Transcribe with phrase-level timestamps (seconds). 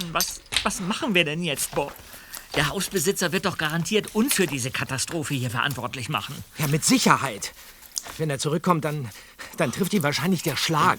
[0.00, 1.94] Mann, was, was machen wir denn jetzt, Bob?
[2.54, 6.34] Der Hausbesitzer wird doch garantiert uns für diese Katastrophe hier verantwortlich machen.
[6.58, 7.52] Ja, mit Sicherheit.
[8.18, 9.08] Wenn er zurückkommt, dann,
[9.56, 10.98] dann trifft ihn wahrscheinlich der Schlag.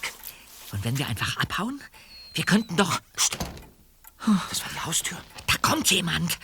[0.72, 1.82] Und wenn wir einfach abhauen?
[2.34, 3.02] Wir könnten doch.
[3.16, 3.38] Psst.
[4.50, 5.18] Das war die Haustür.
[5.48, 6.38] Da kommt jemand.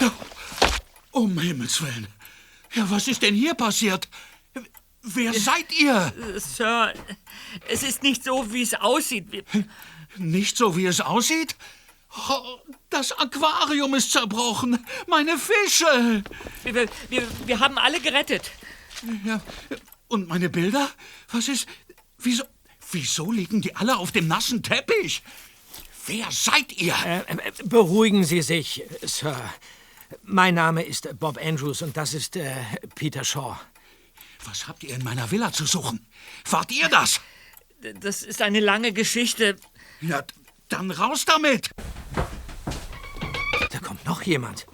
[0.00, 0.12] Ja.
[1.12, 2.08] Um Himmels Willen.
[2.74, 4.08] Ja, was ist denn hier passiert?
[5.14, 6.12] Wer seid ihr?
[6.36, 6.92] Sir,
[7.68, 9.26] es ist nicht so, wie es aussieht.
[9.30, 9.44] Wir
[10.16, 11.54] Nicht so, wie es aussieht?
[12.28, 12.58] Oh,
[12.90, 14.84] Das Aquarium ist zerbrochen.
[15.06, 16.24] Meine Fische.
[16.64, 18.50] wir, wir, wir haben alle gerettet.
[19.24, 19.40] Ja.
[20.08, 20.90] Und meine Bilder?
[21.30, 21.66] Was ist.
[22.18, 22.44] Wieso.
[22.92, 25.22] Wieso liegen die alle auf dem nassen Teppich?
[26.06, 26.94] Wer seid ihr?
[27.04, 29.36] Äh, äh, beruhigen Sie sich, Sir.
[30.22, 32.54] Mein Name ist Bob Andrews und das ist äh,
[32.94, 33.56] Peter Shaw.
[34.46, 36.06] Was habt ihr in meiner Villa zu suchen?
[36.48, 37.20] Wart ihr das?
[38.00, 39.56] Das ist eine lange Geschichte.
[40.00, 40.22] Ja,
[40.68, 41.70] dann raus damit.
[43.70, 44.66] Da kommt noch jemand.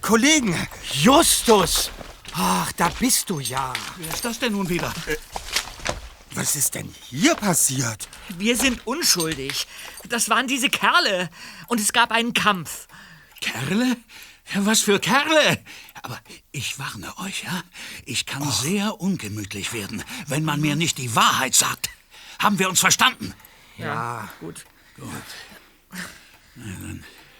[0.00, 0.56] Kollegen,
[0.92, 1.90] Justus!
[2.32, 3.72] Ach, da bist du ja.
[3.96, 4.92] Wer ist das denn nun wieder?
[6.32, 8.08] was ist denn hier passiert?
[8.28, 9.66] Wir sind unschuldig.
[10.08, 11.28] Das waren diese Kerle.
[11.66, 12.86] Und es gab einen Kampf.
[13.40, 13.96] Kerle?
[14.54, 15.62] Was für Kerle?
[16.02, 16.18] Aber
[16.52, 17.62] ich warne euch, ja?
[18.04, 21.90] Ich kann sehr ungemütlich werden, wenn man mir nicht die Wahrheit sagt.
[22.38, 23.34] Haben wir uns verstanden?
[23.76, 24.28] Ja.
[24.40, 24.64] Gut.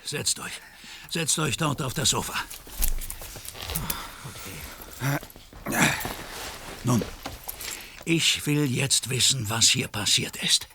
[0.05, 0.53] Setzt euch.
[1.09, 2.35] Setzt euch dort auf das Sofa.
[6.85, 7.03] Nun,
[8.05, 10.69] ich will jetzt wissen, was hier passiert ist.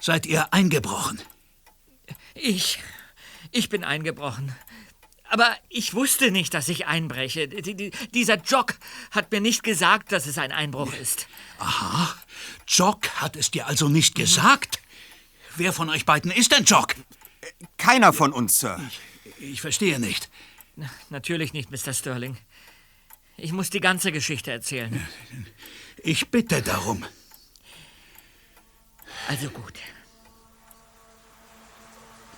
[0.00, 1.20] Seid ihr eingebrochen?
[2.34, 2.78] Ich.
[3.50, 4.54] Ich bin eingebrochen.
[5.34, 7.48] Aber ich wusste nicht, dass ich einbreche.
[7.48, 8.76] Die, die, dieser Jock
[9.10, 11.26] hat mir nicht gesagt, dass es ein Einbruch ist.
[11.58, 12.16] Aha.
[12.68, 14.80] Jock hat es dir also nicht gesagt?
[15.56, 16.94] Wer von euch beiden ist denn Jock?
[17.78, 18.80] Keiner von uns, Sir.
[19.40, 20.30] Ich verstehe nicht.
[21.10, 21.92] Natürlich nicht, Mr.
[21.92, 22.36] Sterling.
[23.36, 25.04] Ich muss die ganze Geschichte erzählen.
[25.96, 27.04] Ich bitte darum.
[29.26, 29.74] Also gut.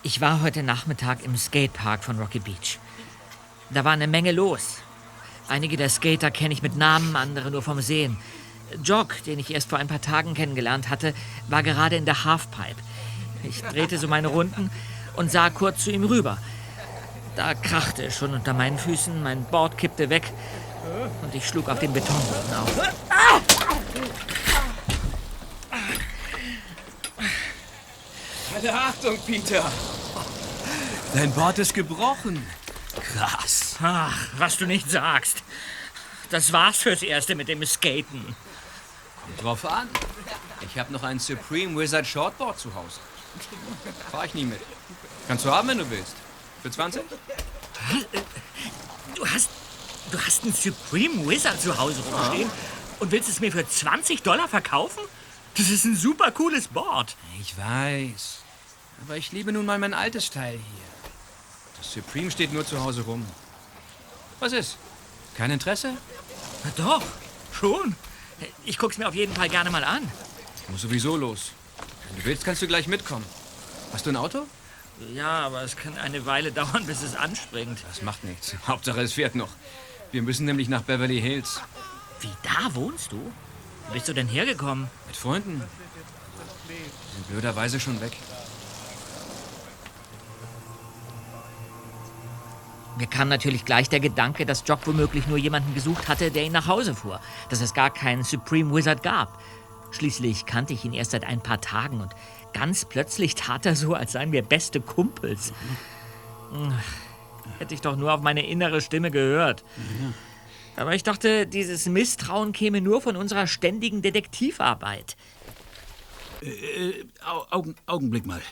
[0.03, 2.79] Ich war heute Nachmittag im Skatepark von Rocky Beach.
[3.71, 4.79] Da war eine Menge los.
[5.49, 8.17] Einige der Skater kenne ich mit Namen, andere nur vom Sehen.
[8.83, 11.15] Jock, den ich erst vor ein paar Tagen kennengelernt hatte,
[11.49, 12.81] war gerade in der Halfpipe.
[13.45, 14.71] Ich drehte so meine Runden
[15.15, 16.39] und sah kurz zu ihm rüber.
[17.37, 20.33] Da krachte es schon unter meinen Füßen, mein Board kippte weg
[21.23, 22.71] und ich schlug auf den Betonboden auf.
[28.55, 29.71] Alle Achtung, Peter!
[31.15, 32.45] Dein Board ist gebrochen.
[33.01, 33.77] Krass.
[33.83, 35.43] Ach, was du nicht sagst.
[36.31, 38.37] Das war's fürs Erste mit dem Skaten.
[39.23, 39.89] Kommt drauf an.
[40.61, 43.01] Ich habe noch ein Supreme Wizard Shortboard zu Hause.
[44.11, 44.61] Fahr ich nie mit.
[45.29, 46.15] Kannst du haben, wenn du willst.
[46.63, 47.03] Für 20?
[49.15, 49.51] Du hast,
[50.11, 52.51] du hast einen Supreme Wizard zu Hause rumstehen
[52.99, 55.03] und willst es mir für 20 Dollar verkaufen?
[55.57, 57.17] Das ist ein super cooles Board.
[57.41, 58.41] Ich weiß.
[59.05, 60.86] Aber ich liebe nun mal mein altes Teil hier.
[61.93, 63.25] Supreme steht nur zu Hause rum.
[64.41, 64.77] Was ist?
[65.37, 65.93] Kein Interesse?
[66.65, 67.03] Na doch,
[67.53, 67.95] schon.
[68.65, 70.03] Ich guck's mir auf jeden Fall gerne mal an.
[70.63, 71.53] Ich muss sowieso los.
[72.09, 73.25] Wenn du willst, kannst du gleich mitkommen.
[73.93, 74.47] Hast du ein Auto?
[75.15, 77.85] Ja, aber es kann eine Weile dauern, bis es anspringt.
[77.89, 78.55] Das macht nichts.
[78.67, 79.51] Hauptsache, es fährt noch.
[80.13, 81.61] Wir müssen nämlich nach Beverly Hills.
[82.21, 83.33] Wie, da wohnst du?
[83.89, 84.89] Wie bist du denn hergekommen?
[85.07, 85.63] Mit Freunden.
[86.69, 88.13] Die sind blöderweise schon weg.
[92.97, 96.53] Mir kam natürlich gleich der Gedanke, dass Jock womöglich nur jemanden gesucht hatte, der ihn
[96.53, 97.21] nach Hause fuhr.
[97.51, 99.41] Dass es gar keinen Supreme Wizard gab.
[99.91, 102.13] Schließlich kannte ich ihn erst seit ein paar Tagen und
[102.53, 105.53] ganz plötzlich tat er so, als seien wir beste Kumpels.
[106.53, 106.83] Ach,
[107.59, 109.65] Hätte ich doch nur auf meine innere Stimme gehört.
[110.77, 115.17] Aber ich dachte, dieses Misstrauen käme nur von unserer ständigen Detektivarbeit.
[117.25, 118.43] Au Augen, Augenblick mal.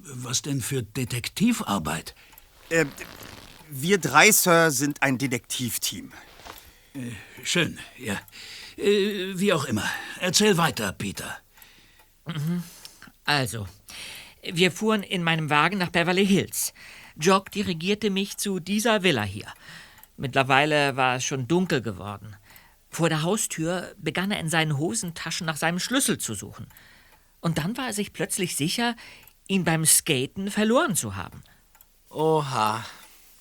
[0.00, 2.14] Was denn für Detektivarbeit?
[2.70, 2.86] Äh,
[3.76, 6.12] wir drei, Sir, sind ein Detektivteam.
[7.42, 8.20] Schön, ja.
[8.76, 9.88] Äh, wie auch immer.
[10.20, 11.38] Erzähl weiter, Peter.
[13.24, 13.66] Also,
[14.42, 16.72] wir fuhren in meinem Wagen nach Beverly Hills.
[17.16, 19.46] Jock dirigierte mich zu dieser Villa hier.
[20.16, 22.36] Mittlerweile war es schon dunkel geworden.
[22.90, 26.68] Vor der Haustür begann er in seinen Hosentaschen nach seinem Schlüssel zu suchen.
[27.40, 28.94] Und dann war er sich plötzlich sicher,
[29.48, 31.42] ihn beim Skaten verloren zu haben.
[32.08, 32.84] Oha.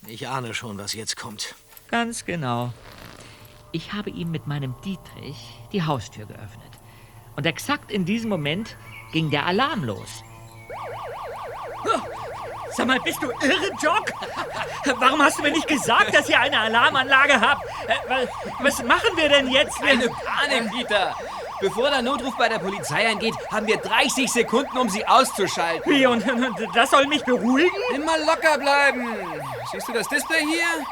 [0.07, 1.55] Ich ahne schon, was jetzt kommt.
[1.89, 2.73] Ganz genau.
[3.71, 5.37] Ich habe ihm mit meinem Dietrich
[5.71, 6.71] die Haustür geöffnet.
[7.35, 8.77] Und exakt in diesem Moment
[9.11, 10.23] ging der Alarm los.
[12.75, 14.11] Sag mal, bist du irre, Jock?
[14.99, 17.63] Warum hast du mir nicht gesagt, dass ihr eine Alarmanlage habt?
[17.87, 18.25] Äh,
[18.61, 19.79] Was machen wir denn jetzt?
[19.79, 21.15] Keine Panik, Peter.
[21.61, 25.91] Bevor der Notruf bei der Polizei eingeht, haben wir 30 Sekunden, um sie auszuschalten.
[25.91, 27.71] Wie, und, und das soll mich beruhigen?
[27.93, 29.07] Immer locker bleiben.
[29.71, 30.85] Siehst du das Display hier?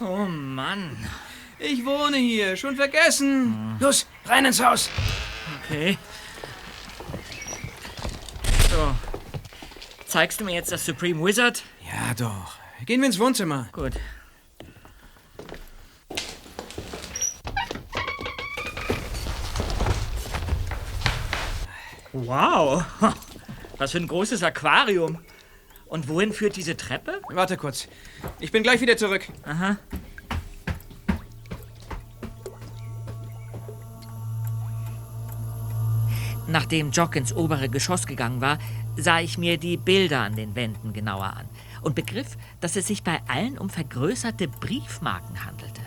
[0.00, 0.96] Oh Mann.
[1.58, 3.76] Ich wohne hier, schon vergessen.
[3.80, 4.90] Los, rein ins Haus.
[5.64, 5.96] Okay.
[8.70, 8.94] So.
[10.06, 11.62] Zeigst du mir jetzt das Supreme Wizard?
[11.80, 12.56] Ja, doch.
[12.84, 13.68] Gehen wir ins Wohnzimmer.
[13.72, 13.94] Gut.
[22.24, 22.82] Wow.
[23.78, 25.18] Was für ein großes Aquarium.
[25.86, 27.20] Und wohin führt diese Treppe?
[27.28, 27.88] Warte kurz.
[28.40, 29.28] Ich bin gleich wieder zurück.
[29.44, 29.76] Aha.
[36.48, 38.58] Nachdem Jock ins obere Geschoss gegangen war,
[38.96, 41.46] sah ich mir die Bilder an den Wänden genauer an
[41.82, 45.82] und begriff, dass es sich bei allen um vergrößerte Briefmarken handelte.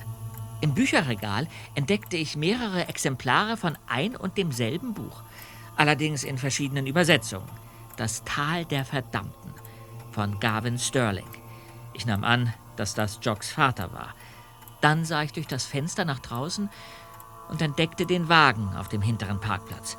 [0.62, 5.24] Im Bücherregal entdeckte ich mehrere Exemplare von ein und demselben Buch,
[5.80, 7.48] allerdings in verschiedenen Übersetzungen.
[7.96, 9.54] Das Tal der Verdammten
[10.12, 11.28] von Gavin Sterling.
[11.94, 14.14] Ich nahm an, dass das Jocks Vater war.
[14.82, 16.70] Dann sah ich durch das Fenster nach draußen
[17.50, 19.98] und entdeckte den Wagen auf dem hinteren Parkplatz.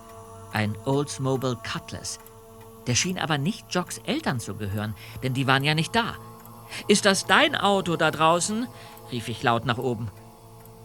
[0.53, 2.21] Ein Oldsmobile Cutlass.
[2.87, 6.17] Der schien aber nicht Jocks Eltern zu gehören, denn die waren ja nicht da.
[6.88, 8.67] Ist das dein Auto da draußen?
[9.11, 10.11] rief ich laut nach oben.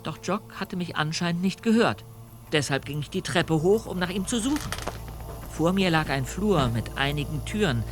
[0.04, 2.04] Doch Jock hatte mich anscheinend nicht gehört.
[2.56, 4.72] Deshalb ging ich die Treppe hoch, um nach ihm zu suchen.
[5.52, 7.84] Vor mir lag ein Flur mit einigen Türen.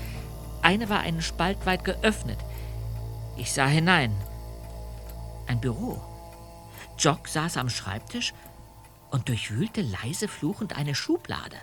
[0.61, 2.39] Eine war einen Spalt weit geöffnet.
[3.35, 4.15] Ich sah hinein.
[5.47, 6.01] Ein Büro.
[6.97, 8.33] Jock saß am Schreibtisch
[9.11, 11.57] und durchwühlte leise fluchend eine Schublade.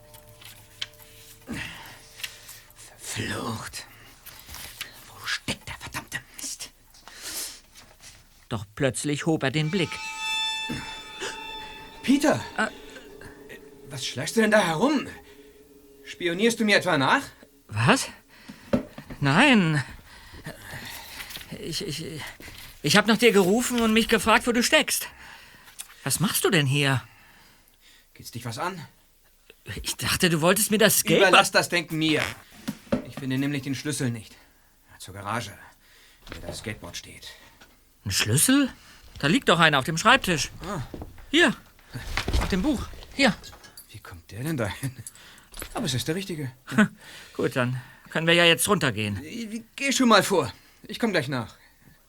[2.98, 3.86] Flucht.
[5.08, 6.68] Wo steckt der verdammte Mist?
[8.50, 9.90] Doch plötzlich hob er den Blick.
[12.02, 12.38] Peter!
[13.90, 15.08] Was schleichst du denn da herum?
[16.04, 17.22] Spionierst du mir etwa nach?
[17.66, 18.08] Was?
[19.20, 19.84] Nein.
[21.60, 22.04] Ich, ich,
[22.82, 25.08] ich habe nach dir gerufen und mich gefragt, wo du steckst.
[26.04, 27.02] Was machst du denn hier?
[28.14, 28.80] Geht's dich was an?
[29.82, 31.28] Ich dachte, du wolltest mir das Skateboard...
[31.28, 32.22] Überlass das Denken mir.
[33.08, 34.36] Ich finde nämlich den Schlüssel nicht.
[34.98, 35.52] Zur Garage,
[36.30, 37.28] der das Skateboard steht.
[38.04, 38.70] Ein Schlüssel?
[39.18, 40.50] Da liegt doch einer auf dem Schreibtisch.
[41.30, 41.54] Hier,
[42.40, 42.86] auf dem Buch.
[43.14, 43.34] Hier.
[44.10, 44.90] Kommt der denn dahin?
[45.72, 46.50] Aber es ist der Richtige.
[47.36, 47.80] Gut, dann
[48.10, 49.20] können wir ja jetzt runtergehen.
[49.76, 50.52] Geh schon mal vor.
[50.88, 51.54] Ich komme gleich nach.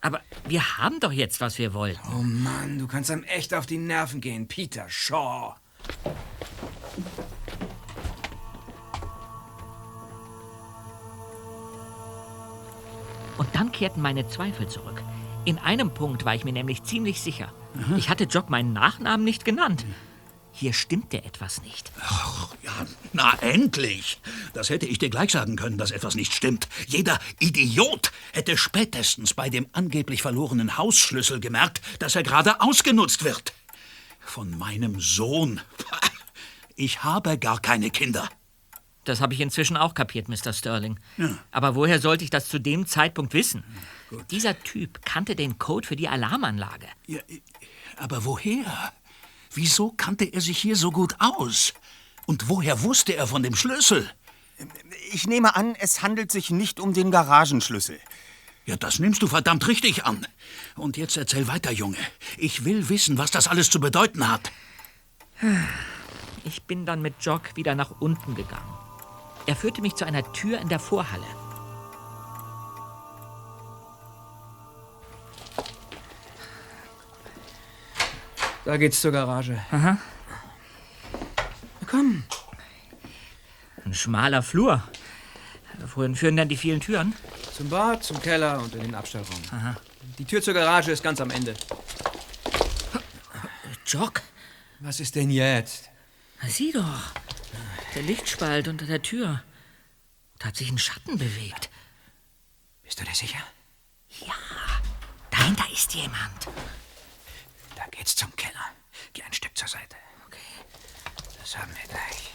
[0.01, 2.01] Aber wir haben doch jetzt, was wir wollten.
[2.17, 4.47] Oh Mann, du kannst einem echt auf die Nerven gehen.
[4.47, 5.53] Peter Shaw.
[13.37, 15.03] Und dann kehrten meine Zweifel zurück.
[15.45, 17.53] In einem Punkt war ich mir nämlich ziemlich sicher.
[17.95, 19.85] Ich hatte Jock meinen Nachnamen nicht genannt.
[20.53, 21.91] Hier stimmte etwas nicht.
[22.63, 24.19] Ja, na endlich.
[24.53, 26.67] Das hätte ich dir gleich sagen können, dass etwas nicht stimmt.
[26.87, 33.53] Jeder Idiot hätte spätestens bei dem angeblich verlorenen Hausschlüssel gemerkt, dass er gerade ausgenutzt wird.
[34.19, 35.61] Von meinem Sohn.
[36.75, 38.29] Ich habe gar keine Kinder.
[39.03, 40.53] Das habe ich inzwischen auch kapiert, Mr.
[40.53, 40.99] Sterling.
[41.49, 43.63] Aber woher sollte ich das zu dem Zeitpunkt wissen?
[44.29, 46.87] Dieser Typ kannte den Code für die Alarmanlage.
[47.07, 47.19] Ja,
[47.97, 48.93] aber woher?
[49.53, 51.73] Wieso kannte er sich hier so gut aus?
[52.25, 54.09] Und woher wusste er von dem Schlüssel?
[55.11, 57.99] Ich nehme an, es handelt sich nicht um den Garagenschlüssel.
[58.65, 60.25] Ja, das nimmst du verdammt richtig an.
[60.75, 61.97] Und jetzt erzähl weiter, Junge.
[62.37, 64.51] Ich will wissen, was das alles zu bedeuten hat.
[66.43, 68.77] Ich bin dann mit Jock wieder nach unten gegangen.
[69.47, 71.40] Er führte mich zu einer Tür in der Vorhalle.
[78.65, 79.59] Da geht's zur Garage.
[79.71, 79.97] Aha.
[81.87, 82.23] Komm.
[83.85, 84.83] Ein schmaler Flur.
[85.95, 87.15] Wohin führen denn die vielen Türen?
[87.55, 89.41] Zum Bad, zum Keller und in den Abstellraum.
[90.19, 91.53] Die Tür zur Garage ist ganz am Ende.
[93.87, 94.21] Jock,
[94.79, 95.89] Was ist denn jetzt?
[96.47, 97.11] sieh doch.
[97.95, 99.43] Der Lichtspalt unter der Tür.
[100.39, 101.69] Da hat sich ein Schatten bewegt.
[102.83, 103.39] Bist du dir sicher?
[105.29, 106.47] Dahinter ist jemand.
[107.91, 108.65] Geht's zum Keller.
[109.13, 109.95] Geh ein Stück zur Seite.
[110.27, 110.39] Okay.
[111.39, 112.31] Das haben wir gleich.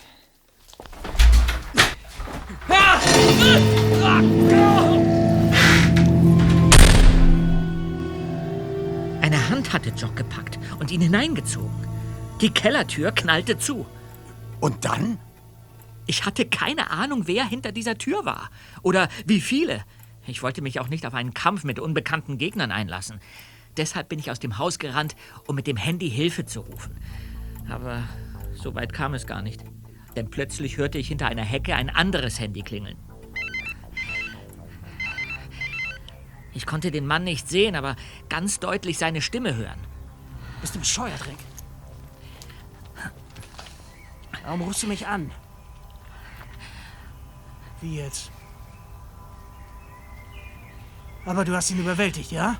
[9.86, 11.86] Leute Jock gepackt und ihn hineingezogen.
[12.40, 13.86] Die Kellertür knallte zu.
[14.60, 15.18] Und dann?
[16.06, 18.50] Ich hatte keine Ahnung, wer hinter dieser Tür war.
[18.82, 19.84] Oder wie viele.
[20.26, 23.20] Ich wollte mich auch nicht auf einen Kampf mit unbekannten Gegnern einlassen.
[23.76, 25.14] Deshalb bin ich aus dem Haus gerannt,
[25.46, 26.98] um mit dem Handy Hilfe zu rufen.
[27.68, 28.02] Aber
[28.54, 29.64] so weit kam es gar nicht.
[30.14, 32.96] Denn plötzlich hörte ich hinter einer Hecke ein anderes Handy klingeln.
[36.54, 37.96] Ich konnte den Mann nicht sehen, aber
[38.30, 39.78] ganz deutlich seine Stimme hören.
[40.62, 41.36] Bist du bescheuert, Rick?
[44.42, 45.30] Warum rufst du mich an?
[47.82, 48.30] Wie jetzt?
[51.26, 52.56] Aber du hast ihn überwältigt, ja?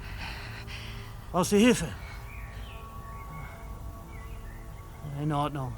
[1.33, 1.89] Brauchst du Hilfe?
[5.23, 5.73] In Ordnung.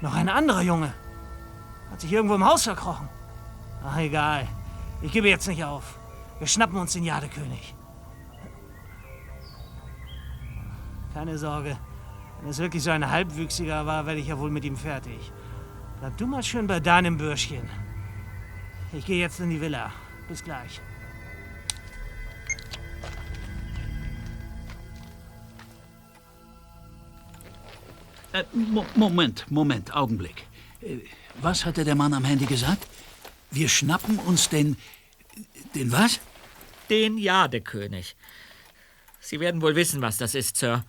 [0.00, 0.92] Noch ein anderer Junge.
[1.90, 3.08] Hat sich irgendwo im Haus verkrochen.
[3.84, 4.46] Ach, egal.
[5.02, 5.98] Ich gebe jetzt nicht auf.
[6.38, 7.74] Wir schnappen uns den Jadekönig.
[11.14, 11.78] Keine Sorge.
[12.40, 15.32] Wenn es wirklich so ein Halbwüchsiger war, werde ich ja wohl mit ihm fertig.
[16.00, 17.68] Bleib du mal schön bei deinem Bürschchen.
[18.92, 19.90] Ich gehe jetzt in die Villa.
[20.28, 20.80] Bis gleich.
[28.36, 30.46] Äh, Mo Moment, Moment, Augenblick.
[30.82, 30.98] Äh,
[31.40, 32.86] was hatte der Mann am Handy gesagt?
[33.50, 34.76] Wir schnappen uns den.
[35.74, 36.20] Den was?
[36.90, 38.14] Den Jadekönig.
[39.20, 40.84] Sie werden wohl wissen, was das ist, Sir.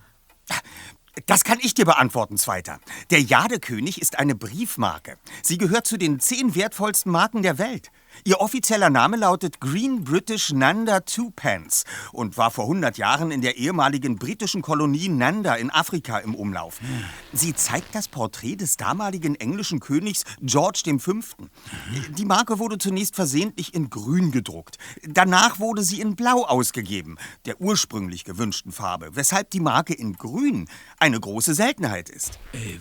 [1.26, 2.80] Das kann ich dir beantworten, Zweiter.
[3.10, 5.18] Der Jadekönig ist eine Briefmarke.
[5.42, 7.90] Sie gehört zu den zehn wertvollsten Marken der Welt.
[8.24, 13.56] Ihr offizieller Name lautet Green British Nanda Twopence und war vor 100 Jahren in der
[13.56, 16.80] ehemaligen britischen Kolonie Nanda in Afrika im Umlauf.
[17.32, 21.12] Sie zeigt das Porträt des damaligen englischen Königs George V.
[22.16, 24.78] Die Marke wurde zunächst versehentlich in grün gedruckt.
[25.02, 30.68] Danach wurde sie in blau ausgegeben, der ursprünglich gewünschten Farbe, weshalb die Marke in grün
[30.98, 32.38] eine große Seltenheit ist.
[32.52, 32.78] Äh,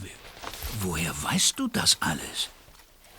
[0.81, 2.49] woher weißt du das alles?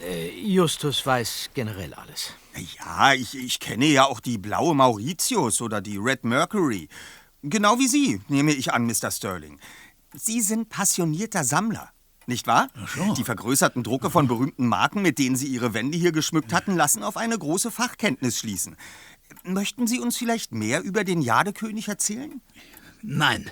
[0.00, 2.32] Äh, Justus weiß generell alles.
[2.78, 6.88] Ja, ich, ich kenne ja auch die blaue Mauritius oder die Red Mercury.
[7.42, 9.10] Genau wie Sie, nehme ich an, Mr.
[9.10, 9.60] Sterling.
[10.14, 11.90] Sie sind passionierter Sammler,
[12.26, 12.68] nicht wahr?
[12.94, 13.14] So.
[13.14, 17.02] Die vergrößerten Drucke von berühmten Marken, mit denen Sie Ihre Wände hier geschmückt hatten, lassen
[17.02, 18.76] auf eine große Fachkenntnis schließen.
[19.44, 22.40] Möchten Sie uns vielleicht mehr über den Jadekönig erzählen?
[23.02, 23.50] Nein.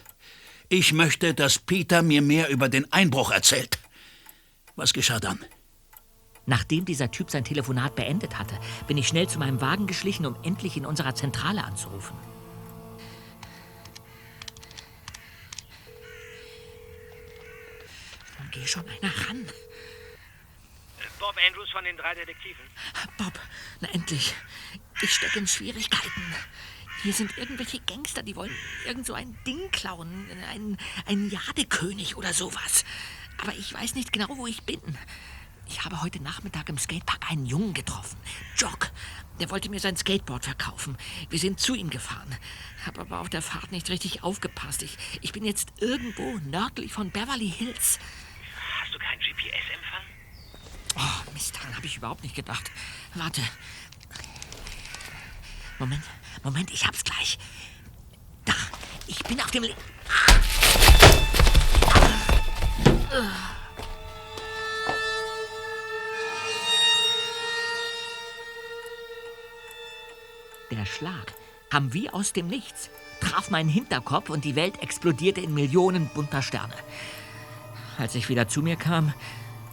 [0.69, 3.79] Ich möchte, dass Peter mir mehr über den Einbruch erzählt.
[4.75, 5.39] Was geschah dann?
[6.47, 10.37] Nachdem dieser Typ sein Telefonat beendet hatte, bin ich schnell zu meinem Wagen geschlichen, um
[10.45, 12.17] endlich in unserer Zentrale anzurufen.
[18.39, 19.45] Dann gehe schon einer ran.
[21.19, 22.65] Bob Andrews von den drei Detektiven.
[23.19, 23.33] Bob,
[23.81, 24.35] na endlich.
[25.03, 26.35] Ich stecke in Schwierigkeiten.
[27.03, 28.55] Hier sind irgendwelche Gangster, die wollen
[28.87, 30.29] irgend so ein Ding klauen.
[30.51, 30.77] Ein,
[31.07, 32.85] ein Jadekönig oder sowas.
[33.39, 34.81] Aber ich weiß nicht genau, wo ich bin.
[35.69, 38.17] Ich habe heute Nachmittag im Skatepark einen Jungen getroffen.
[38.57, 38.91] Jock.
[39.41, 40.97] Der wollte mir sein Skateboard verkaufen.
[41.29, 42.35] Wir sind zu ihm gefahren.
[42.87, 44.83] Habe aber auf der Fahrt nicht richtig aufgepasst.
[44.83, 47.99] Ich, ich bin jetzt irgendwo nördlich von Beverly Hills.
[48.81, 50.03] Hast du keinen GPS-Empfang?
[50.97, 52.71] Oh, Mist, daran habe ich überhaupt nicht gedacht.
[53.15, 53.43] Warte.
[55.79, 56.05] Moment,
[56.43, 57.39] Moment, ich hab's gleich.
[58.45, 58.55] Da,
[59.07, 59.65] ich bin auf dem...
[59.65, 59.75] Le
[70.87, 71.35] Der Schlag
[71.69, 72.91] kam wie aus dem Nichts,
[73.21, 76.75] traf meinen Hinterkopf und die Welt explodierte in Millionen bunter Sterne.
[77.99, 79.13] Als ich wieder zu mir kam,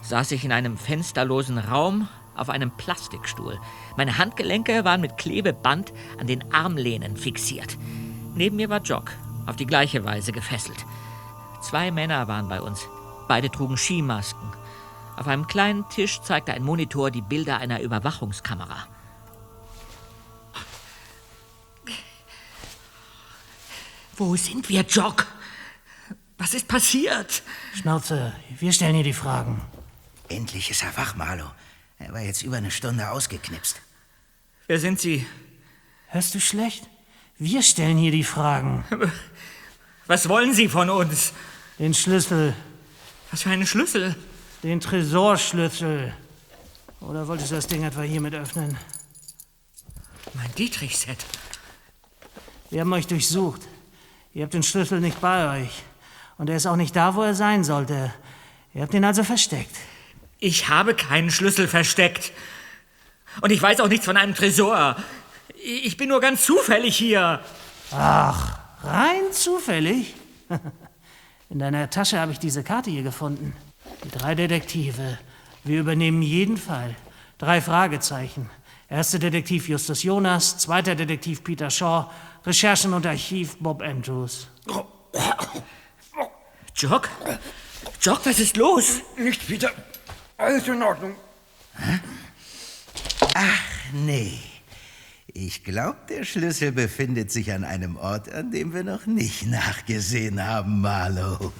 [0.02, 3.60] saß ich in einem fensterlosen Raum auf einem Plastikstuhl.
[3.96, 7.78] Meine Handgelenke waren mit Klebeband an den Armlehnen fixiert.
[8.34, 9.12] Neben mir war Jock,
[9.46, 10.84] auf die gleiche Weise gefesselt.
[11.62, 12.88] Zwei Männer waren bei uns.
[13.28, 14.52] Beide trugen Skimasken.
[15.16, 18.88] Auf einem kleinen Tisch zeigte ein Monitor die Bilder einer Überwachungskamera.
[24.16, 25.26] Wo sind wir, Jock?
[26.38, 27.42] Was ist passiert?
[27.74, 29.60] Schnauze, wir stellen hier die Fragen.
[30.28, 31.46] Endlich ist er wach, Marlo.
[31.98, 33.80] Er war jetzt über eine Stunde ausgeknipst.
[34.66, 35.26] Wer sind Sie?
[36.08, 36.88] Hörst du schlecht?
[37.38, 38.84] Wir stellen hier die Fragen.
[40.06, 41.32] Was wollen Sie von uns?
[41.78, 42.54] Den Schlüssel,
[43.30, 44.14] Was für einen Schlüssel?
[44.62, 46.14] den Tresorschlüssel.
[47.00, 48.78] Oder wolltest du das Ding etwa hiermit öffnen?
[50.32, 51.18] Mein Dietrich-Set.
[52.70, 53.60] Wir haben euch durchsucht.
[54.34, 55.84] Ihr habt den Schlüssel nicht bei euch.
[56.38, 58.12] Und er ist auch nicht da, wo er sein sollte.
[58.74, 59.76] Ihr habt ihn also versteckt.
[60.40, 62.32] Ich habe keinen Schlüssel versteckt.
[63.40, 64.96] Und ich weiß auch nichts von einem Tresor.
[65.62, 67.40] Ich bin nur ganz zufällig hier.
[67.92, 70.14] Ach, rein zufällig?
[71.48, 73.54] In deiner Tasche habe ich diese Karte hier gefunden.
[74.02, 75.16] Die drei Detektive.
[75.62, 76.96] Wir übernehmen jeden Fall.
[77.38, 78.50] Drei Fragezeichen.
[78.88, 82.10] Erster Detektiv Justus Jonas, zweiter Detektiv Peter Shaw,
[82.46, 84.48] Recherchen und Archiv Bob Andrews.
[86.76, 87.08] Jock?
[88.00, 89.00] Jock, was ist los?
[89.16, 89.70] Nicht, Peter.
[90.36, 91.14] Alles in Ordnung.
[93.34, 93.60] Ach,
[93.92, 94.38] nee.
[95.26, 100.44] Ich glaube, der Schlüssel befindet sich an einem Ort, an dem wir noch nicht nachgesehen
[100.44, 101.52] haben, Marlow.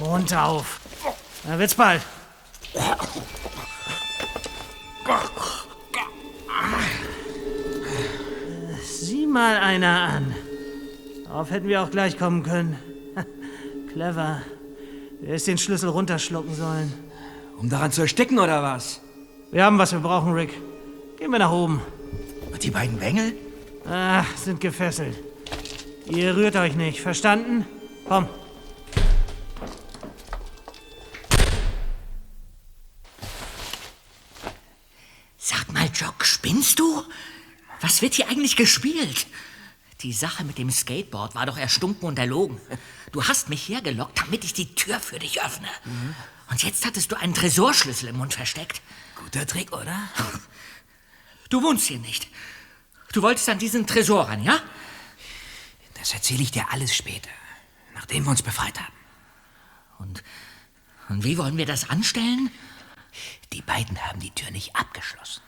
[0.00, 0.80] Mund auf.
[1.44, 2.02] Na, wird's bald.
[9.30, 10.34] Sieh mal einer an.
[11.24, 12.76] Darauf hätten wir auch gleich kommen können.
[13.92, 14.42] Clever.
[15.20, 16.92] Wer ist den Schlüssel runterschlucken sollen?
[17.56, 19.00] Um daran zu ersticken oder was?
[19.52, 20.60] Wir haben, was wir brauchen, Rick.
[21.16, 21.80] Gehen wir nach oben.
[22.50, 23.32] Und die beiden Bengel?
[23.88, 25.16] Ah, sind gefesselt.
[26.06, 27.66] Ihr rührt euch nicht, verstanden?
[28.08, 28.26] Komm.
[38.00, 39.26] Was wird hier eigentlich gespielt?
[40.00, 42.58] Die Sache mit dem Skateboard war doch erstunken und erlogen.
[43.12, 45.68] Du hast mich hergelockt, damit ich die Tür für dich öffne.
[46.48, 48.80] Und jetzt hattest du einen Tresorschlüssel im Mund versteckt.
[49.16, 50.08] Guter Trick, oder?
[51.50, 52.28] Du wohnst hier nicht.
[53.12, 54.62] Du wolltest an diesen Tresor ran, ja?
[55.98, 57.28] Das erzähle ich dir alles später,
[57.94, 58.94] nachdem wir uns befreit haben.
[59.98, 60.24] Und,
[61.10, 62.50] und wie wollen wir das anstellen?
[63.52, 65.42] Die beiden haben die Tür nicht abgeschlossen.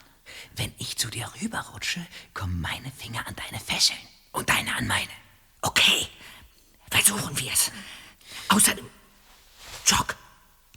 [0.57, 3.99] Wenn ich zu dir rüberrutsche, kommen meine Finger an deine Fesseln
[4.33, 5.11] und deine an meine.
[5.63, 6.09] Okay,
[6.91, 7.71] versuchen wir es.
[8.49, 8.89] Außerdem,
[9.87, 10.17] Jock,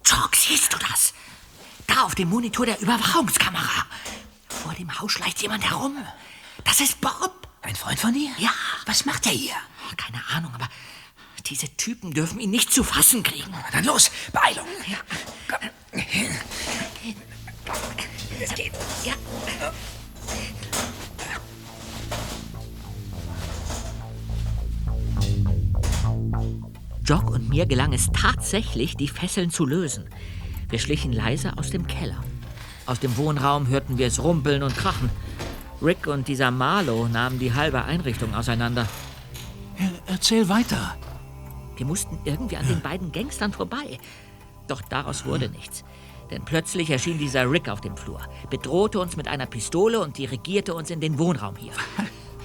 [0.05, 1.13] Jock, siehst du das?
[1.87, 3.85] Da auf dem Monitor der Überwachungskamera.
[4.49, 5.97] Vor dem Haus schleicht jemand herum.
[6.63, 7.47] Das ist Bob.
[7.61, 8.31] Ein Freund von dir?
[8.37, 8.53] Ja.
[8.85, 9.55] Was macht er hier?
[9.97, 10.69] Keine Ahnung, aber
[11.47, 13.49] diese Typen dürfen ihn nicht zu fassen kriegen.
[13.51, 14.67] Na dann los, Beeilung.
[14.87, 14.97] Ja.
[18.39, 18.73] Es geht.
[19.03, 19.14] Ja.
[27.05, 30.05] Jock und mir gelang es tatsächlich, die Fesseln zu lösen.
[30.69, 32.23] Wir schlichen leise aus dem Keller.
[32.87, 35.11] Aus dem Wohnraum hörten wir es rumpeln und krachen.
[35.81, 38.87] Rick und dieser Marlow nahmen die halbe Einrichtung auseinander.
[40.07, 40.95] Erzähl weiter.
[41.77, 43.99] Wir mussten irgendwie an den beiden Gangstern vorbei.
[44.67, 45.83] Doch daraus wurde nichts.
[46.31, 50.73] Denn plötzlich erschien dieser Rick auf dem Flur, bedrohte uns mit einer Pistole und dirigierte
[50.73, 51.73] uns in den Wohnraum hier.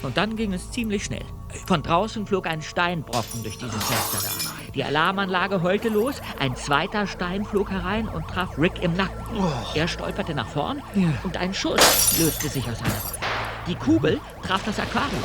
[0.03, 1.25] Und dann ging es ziemlich schnell.
[1.67, 4.51] Von draußen flog ein Steinbrocken durch dieses Fenster da.
[4.75, 9.45] Die Alarmanlage heulte los, ein zweiter Stein flog herein und traf Rick im Nacken.
[9.75, 10.83] Er stolperte nach vorn
[11.23, 13.21] und ein Schuss löste sich aus seiner Rolle.
[13.67, 15.25] Die Kugel traf das Aquarium.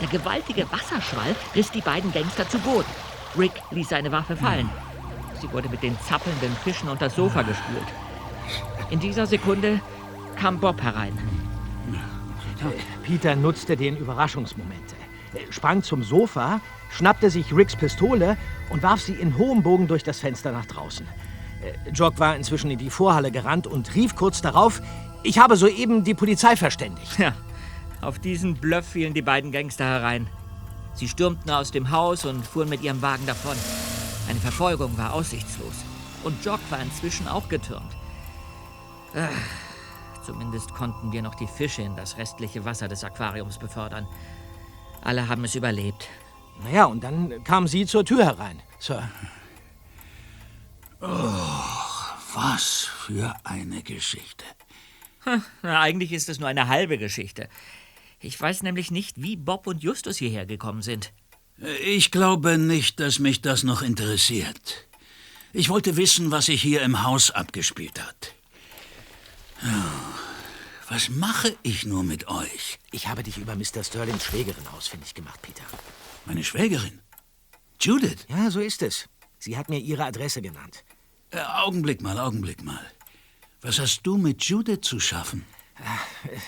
[0.00, 2.88] Der gewaltige Wasserschwall riss die beiden Gangster zu Boden.
[3.38, 4.68] Rick ließ seine Waffe fallen.
[5.46, 7.86] Sie wurde mit den zappelnden Fischen unter das Sofa gespült.
[8.90, 9.80] In dieser Sekunde
[10.36, 11.16] kam Bob herein.
[13.04, 14.94] Peter nutzte den Überraschungsmoment,
[15.34, 18.36] Er sprang zum Sofa, schnappte sich Ricks Pistole
[18.70, 21.06] und warf sie in hohem Bogen durch das Fenster nach draußen.
[21.62, 24.80] Äh, Jock war inzwischen in die Vorhalle gerannt und rief kurz darauf,
[25.22, 27.18] ich habe soeben die Polizei verständigt.
[27.18, 27.34] Ja,
[28.00, 30.26] auf diesen Bluff fielen die beiden Gangster herein.
[30.94, 33.56] Sie stürmten aus dem Haus und fuhren mit ihrem Wagen davon.
[34.28, 35.74] Eine Verfolgung war aussichtslos.
[36.24, 37.96] Und Jock war inzwischen auch getürmt.
[39.14, 39.28] Ah,
[40.24, 44.06] zumindest konnten wir noch die Fische in das restliche Wasser des Aquariums befördern.
[45.02, 46.08] Alle haben es überlebt.
[46.64, 49.08] Naja, und dann kam sie zur Tür herein, Sir.
[51.00, 54.44] Was für eine Geschichte.
[55.62, 57.48] Na, eigentlich ist es nur eine halbe Geschichte.
[58.20, 61.12] Ich weiß nämlich nicht, wie Bob und Justus hierher gekommen sind.
[61.58, 64.86] Ich glaube nicht, dass mich das noch interessiert.
[65.52, 68.34] Ich wollte wissen, was sich hier im Haus abgespielt hat.
[69.62, 69.92] Ja,
[70.90, 72.78] Was mache ich nur mit euch?
[72.92, 73.82] Ich habe dich über Mr.
[73.82, 75.64] Sterlings Schwägerin ausfindig gemacht, Peter.
[76.26, 77.00] Meine Schwägerin?
[77.80, 78.26] Judith?
[78.28, 79.08] Ja, so ist es.
[79.38, 80.84] Sie hat mir ihre Adresse genannt.
[81.30, 82.84] Äh, Augenblick mal, Augenblick mal.
[83.62, 85.44] Was hast du mit Judith zu schaffen?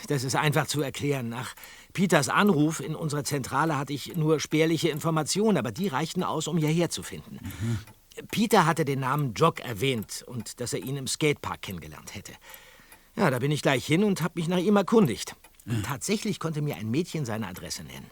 [0.06, 1.28] Das ist einfach zu erklären.
[1.28, 1.54] Nach
[1.98, 6.56] Peters Anruf in unserer Zentrale hatte ich nur spärliche Informationen, aber die reichten aus, um
[6.56, 7.40] hierher zu finden.
[8.30, 12.34] Peter hatte den Namen Jock erwähnt und dass er ihn im Skatepark kennengelernt hätte.
[13.16, 15.34] Ja, da bin ich gleich hin und habe mich nach ihm erkundigt.
[15.66, 18.08] Und tatsächlich konnte mir ein Mädchen seine Adresse nennen.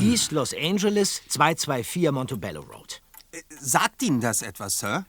[0.00, 3.00] East Los Angeles, 224 Montebello Road.
[3.60, 5.06] Sagt Ihnen das etwas, Sir?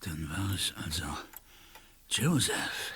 [0.00, 1.04] Dann war es also
[2.08, 2.94] Joseph.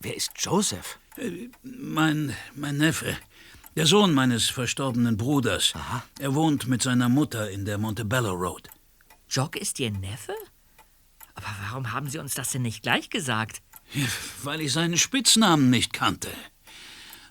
[0.00, 0.98] Wer ist Joseph?
[1.16, 3.16] Äh, Mein, mein Neffe.
[3.76, 5.74] Der Sohn meines verstorbenen Bruders.
[6.18, 8.68] Er wohnt mit seiner Mutter in der Montebello Road.
[9.30, 10.34] Jock ist Ihr Neffe?
[11.34, 13.62] Aber warum haben Sie uns das denn nicht gleich gesagt?
[14.42, 16.28] Weil ich seinen Spitznamen nicht kannte.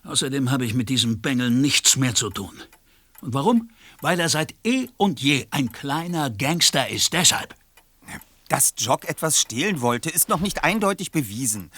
[0.03, 2.53] Außerdem habe ich mit diesem Bengel nichts mehr zu tun.
[3.21, 3.71] Und warum?
[4.01, 7.13] Weil er seit eh und je ein kleiner Gangster ist.
[7.13, 7.55] Deshalb.
[8.47, 11.69] Dass Jock etwas stehlen wollte, ist noch nicht eindeutig bewiesen.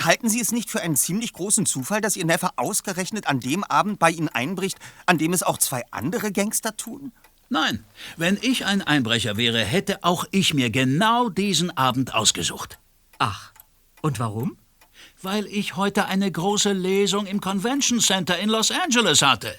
[0.00, 3.64] Halten Sie es nicht für einen ziemlich großen Zufall, dass Ihr Neffe ausgerechnet an dem
[3.64, 7.12] Abend bei Ihnen einbricht, an dem es auch zwei andere Gangster tun?
[7.50, 7.84] Nein,
[8.16, 12.78] wenn ich ein Einbrecher wäre, hätte auch ich mir genau diesen Abend ausgesucht.
[13.18, 13.52] Ach,
[14.02, 14.58] und warum?
[15.20, 19.52] Weil ich heute eine große Lesung im Convention Center in Los Angeles hatte.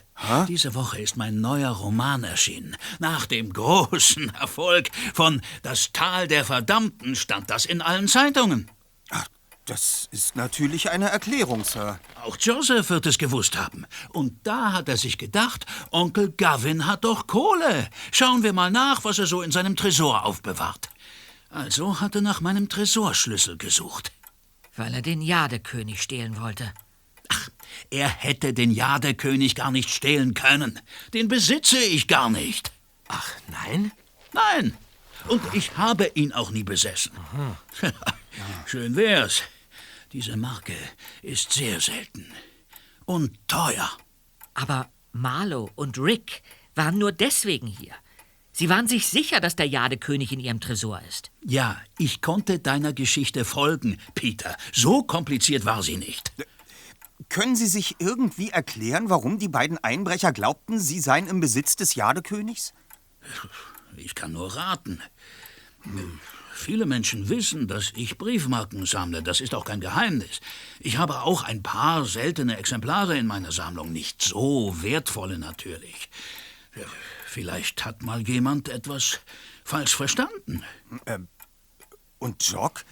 [0.48, 2.78] Diese Woche ist mein neuer Roman erschienen.
[3.00, 8.70] Nach dem großen Erfolg von Das Tal der Verdammten stand das in allen Zeitungen.
[9.70, 12.00] Ach, das ist natürlich eine Erklärung, Sir.
[12.24, 13.86] Auch Joseph wird es gewusst haben.
[14.10, 17.88] Und da hat er sich gedacht, Onkel Gavin hat doch Kohle.
[18.12, 20.90] Schauen wir mal nach, was er so in seinem Tresor aufbewahrt.
[21.52, 24.12] Also hat er nach meinem Tresorschlüssel gesucht.
[24.76, 26.74] Weil er den Jadekönig stehlen wollte.
[27.92, 30.80] Er hätte den Jadekönig gar nicht stehlen können.
[31.14, 32.72] Den besitze ich gar nicht.
[33.08, 33.92] Ach, nein?
[34.34, 34.76] Nein.
[35.28, 37.12] Und ich habe ihn auch nie besessen.
[38.66, 39.44] Schön wär's.
[40.12, 40.74] Diese Marke
[41.22, 42.26] ist sehr selten.
[43.06, 43.90] Und teuer.
[44.54, 46.42] Aber Marlow und Rick
[46.76, 47.94] waren nur deswegen hier.
[48.52, 51.32] Sie waren sich sicher, dass der Jadekönig in ihrem Tresor ist.
[51.46, 54.58] Ja, ich konnte deiner Geschichte folgen, Peter.
[54.74, 56.34] So kompliziert war sie nicht.
[57.30, 61.94] Können Sie sich irgendwie erklären, warum die beiden Einbrecher glaubten, sie seien im Besitz des
[61.96, 62.74] Jadekönigs?
[63.98, 65.02] Ich kann nur raten.
[66.60, 69.24] Viele Menschen wissen, dass ich Briefmarken sammle.
[69.24, 70.42] Das ist auch kein Geheimnis.
[70.82, 73.94] Ich habe auch ein paar seltene Exemplare in meiner Sammlung.
[73.94, 76.10] Nicht so wertvolle natürlich.
[77.26, 79.22] Vielleicht hat mal jemand etwas
[79.64, 80.66] falsch verstanden.
[82.20, 82.84] Und Jock?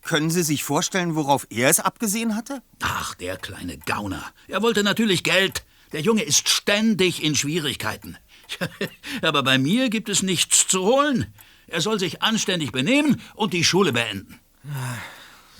[0.00, 2.62] Können Sie sich vorstellen, worauf er es abgesehen hatte?
[2.80, 4.24] Ach, der kleine Gauner.
[4.48, 5.66] Er wollte natürlich Geld.
[5.92, 8.16] Der Junge ist ständig in Schwierigkeiten.
[9.20, 11.34] Aber bei mir gibt es nichts zu holen.
[11.72, 14.38] Er soll sich anständig benehmen und die Schule beenden.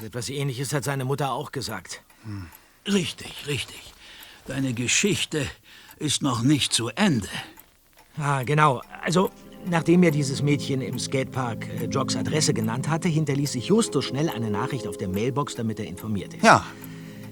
[0.04, 2.02] Etwas Ähnliches hat seine Mutter auch gesagt.
[2.86, 3.94] Richtig, richtig.
[4.46, 5.46] Deine Geschichte
[5.96, 7.28] ist noch nicht zu Ende.
[8.18, 8.82] Ah, genau.
[9.02, 9.30] Also,
[9.64, 14.28] nachdem mir dieses Mädchen im Skatepark äh, Jocks Adresse genannt hatte, hinterließ ich Justus schnell
[14.28, 16.44] eine Nachricht auf der Mailbox, damit er informiert ist.
[16.44, 16.66] Ja.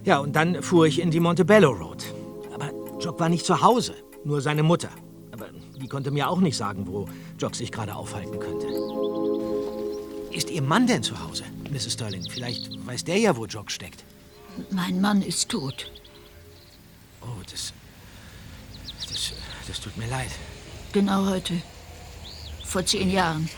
[0.05, 2.03] Ja, und dann fuhr ich in die Montebello Road.
[2.55, 4.91] Aber Jock war nicht zu Hause, nur seine Mutter.
[5.81, 8.67] Die konnte mir auch nicht sagen, wo Jock sich gerade aufhalten könnte.
[10.31, 11.95] Ist Ihr Mann denn zu Hause, Mrs.
[11.95, 12.25] Sterling?
[12.31, 14.05] Vielleicht weiß der ja, wo Jock steckt.
[14.71, 15.91] Mein Mann ist tot.
[17.23, 17.73] Oh, das.
[19.09, 19.33] Das,
[19.67, 20.31] das tut mir leid.
[20.93, 21.55] Genau heute.
[22.65, 23.49] Vor zehn Jahren.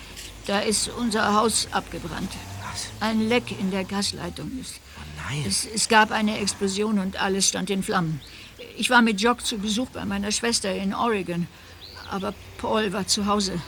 [0.46, 2.30] Da ist unser Haus abgebrannt.
[2.70, 2.88] Was?
[3.00, 4.80] Ein Leck in der Gasleitung ist.
[4.96, 5.44] Oh nein.
[5.46, 8.20] Es, es gab eine Explosion und alles stand in Flammen.
[8.76, 11.46] Ich war mit Jock zu Besuch bei meiner Schwester in Oregon.
[12.12, 13.58] Aber Paul war zu Hause.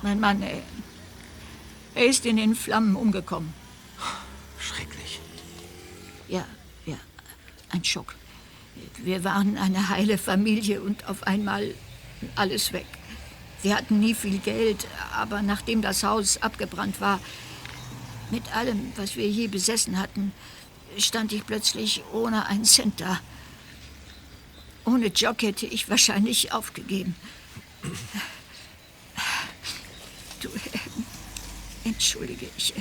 [0.00, 0.62] Mein Mann, er,
[1.94, 3.52] er ist in den Flammen umgekommen.
[4.58, 5.20] Schrecklich.
[6.26, 6.46] Ja,
[6.86, 6.96] ja,
[7.68, 8.14] ein Schock.
[8.96, 11.74] Wir waren eine heile Familie und auf einmal
[12.34, 12.86] alles weg.
[13.60, 17.20] Wir hatten nie viel Geld, aber nachdem das Haus abgebrannt war,
[18.30, 20.32] mit allem, was wir je besessen hatten,
[20.96, 23.20] stand ich plötzlich ohne einen Cent da.
[24.86, 27.14] Ohne Jock hätte ich wahrscheinlich aufgegeben.
[30.40, 32.72] Du, äh, entschuldige, ich.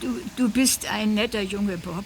[0.00, 2.04] Du, du bist ein netter Junge, Bob.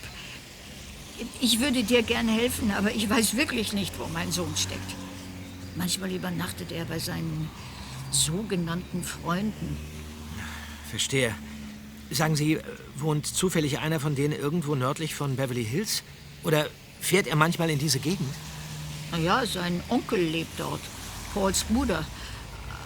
[1.41, 4.95] Ich würde dir gerne helfen, aber ich weiß wirklich nicht, wo mein Sohn steckt.
[5.77, 7.49] Manchmal übernachtet er bei seinen
[8.11, 9.77] sogenannten Freunden.
[10.91, 11.35] Verstehe.
[12.11, 12.59] Sagen Sie,
[12.97, 16.03] wohnt zufällig einer von denen irgendwo nördlich von Beverly Hills?
[16.43, 16.69] Oder
[17.01, 18.29] fährt er manchmal in diese Gegend?
[19.11, 20.81] Naja, sein Onkel lebt dort,
[21.35, 22.05] Pauls Bruder.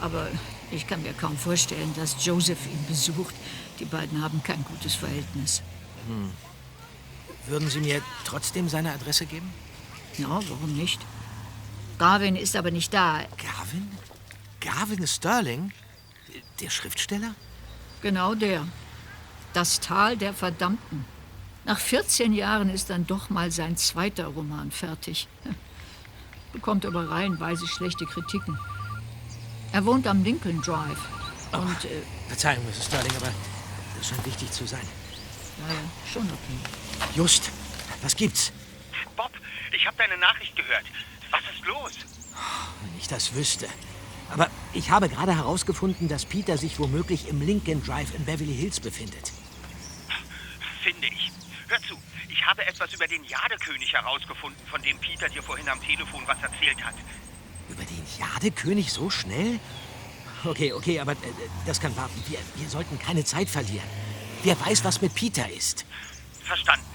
[0.01, 0.27] Aber
[0.71, 3.35] ich kann mir kaum vorstellen, dass Joseph ihn besucht.
[3.79, 5.63] Die beiden haben kein gutes Verhältnis.
[7.47, 9.53] Würden Sie mir trotzdem seine Adresse geben?
[10.17, 11.01] Ja, warum nicht?
[11.99, 13.21] Garvin ist aber nicht da.
[13.37, 13.91] Gavin?
[14.61, 15.73] Gavin Sterling?
[16.61, 17.35] Der Schriftsteller?
[18.03, 18.67] Genau der.
[19.53, 21.05] Das Tal der Verdammten.
[21.65, 25.29] Nach 14 Jahren ist dann doch mal sein zweiter Roman fertig.
[26.59, 28.59] Bekommt aber reihenweise schlechte Kritiken.
[29.71, 30.99] Er wohnt am Lincoln Drive.
[31.53, 32.87] Und, äh, Verzeihung, Mrs.
[32.87, 33.31] Sterling, aber
[33.97, 34.83] das scheint wichtig zu sein.
[35.61, 35.79] naja,
[36.13, 37.15] schon okay.
[37.15, 37.53] Just,
[38.03, 38.51] was gibt's?
[39.17, 39.31] Bob,
[39.73, 40.83] ich habe deine Nachricht gehört.
[41.31, 41.93] Was ist los?
[42.83, 43.69] Wenn ich das wüsste.
[44.33, 48.81] Aber ich habe gerade herausgefunden, dass Peter sich womöglich im Lincoln Drive in Beverly Hills
[48.81, 49.33] befindet.
[50.83, 51.31] Finde ich.
[51.69, 51.97] Hör zu,
[52.49, 56.83] habe etwas über den Jadekönig herausgefunden, von dem Peter dir vorhin am Telefon was erzählt
[56.83, 56.95] hat.
[57.69, 59.61] Über den Jadekönig so schnell?
[60.45, 61.17] Okay, okay, aber äh,
[61.67, 62.23] das kann warten.
[62.27, 63.87] Wir, wir sollten keine Zeit verlieren.
[64.43, 65.85] Wer weiß, was mit Peter ist.
[66.43, 66.87] Verstanden.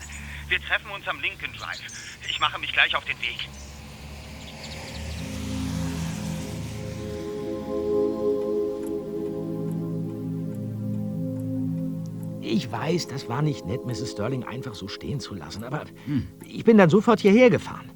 [0.48, 1.82] Wir treffen uns am Lincoln Drive.
[2.28, 3.48] Ich mache mich gleich auf den Weg.
[12.74, 14.12] Weiß, das war nicht nett, Mrs.
[14.12, 15.86] Sterling einfach so stehen zu lassen, aber
[16.46, 17.92] ich bin dann sofort hierher gefahren.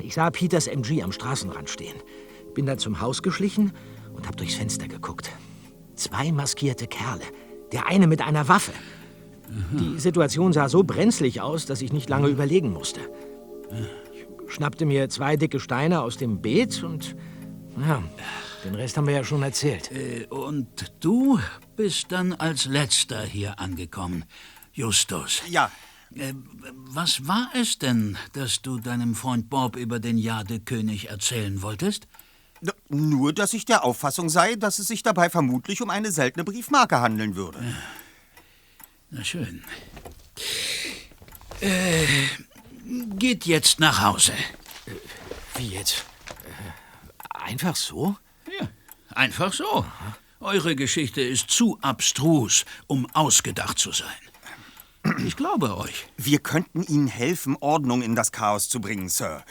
[0.00, 1.94] Ich sah Peters MG am Straßenrand stehen,
[2.54, 3.72] bin dann zum Haus geschlichen
[4.14, 5.30] und hab durchs Fenster geguckt.
[5.94, 7.22] Zwei maskierte Kerle,
[7.72, 8.72] der eine mit einer Waffe.
[9.72, 13.00] Die Situation sah so brenzlig aus, dass ich nicht lange überlegen musste.
[14.46, 17.16] Ich schnappte mir zwei dicke Steine aus dem Beet und
[17.78, 18.02] ja,
[18.64, 19.90] den Rest haben wir ja schon erzählt.
[19.92, 21.40] Äh, und du
[21.76, 24.24] bist dann als letzter hier angekommen,
[24.72, 25.42] Justus.
[25.48, 25.70] Ja,
[26.14, 26.34] Äh,
[26.74, 32.06] was war es denn, dass du deinem Freund Bob über den Jadekönig erzählen wolltest?
[32.90, 37.00] nur, dass ich der Auffassung sei, dass es sich dabei vermutlich um eine seltene Briefmarke
[37.00, 37.58] handeln würde.
[39.08, 39.64] Na schön.
[41.60, 42.04] Äh,
[43.16, 44.32] geht jetzt nach Hause.
[45.54, 46.04] Wie jetzt?
[46.44, 48.16] Äh, einfach so?
[49.14, 49.84] Einfach so.
[50.40, 54.08] Eure Geschichte ist zu abstrus, um ausgedacht zu sein.
[55.26, 56.06] Ich glaube euch.
[56.16, 59.44] Wir könnten Ihnen helfen, Ordnung in das Chaos zu bringen, Sir.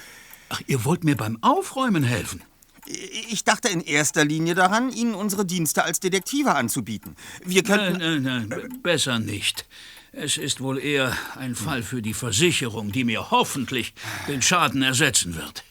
[0.50, 2.44] Ach, ihr wollt mir beim Aufräumen helfen?
[2.86, 7.16] Ich dachte in erster Linie daran, Ihnen unsere Dienste als Detektive anzubieten.
[7.44, 8.00] Wir könnten...
[8.00, 9.68] Nein, nein, nein, besser nicht.
[10.12, 13.94] Es ist wohl eher ein Fall für die Versicherung, die mir hoffentlich
[14.28, 15.64] den Schaden ersetzen wird.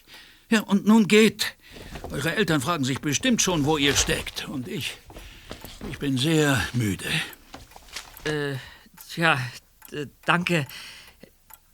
[0.48, 1.56] Ja, und nun geht.
[2.10, 4.48] Eure Eltern fragen sich bestimmt schon, wo ihr steckt.
[4.48, 4.98] Und ich.
[5.90, 7.06] Ich bin sehr müde.
[8.24, 8.56] Äh,
[9.10, 9.38] tja,
[10.24, 10.66] danke,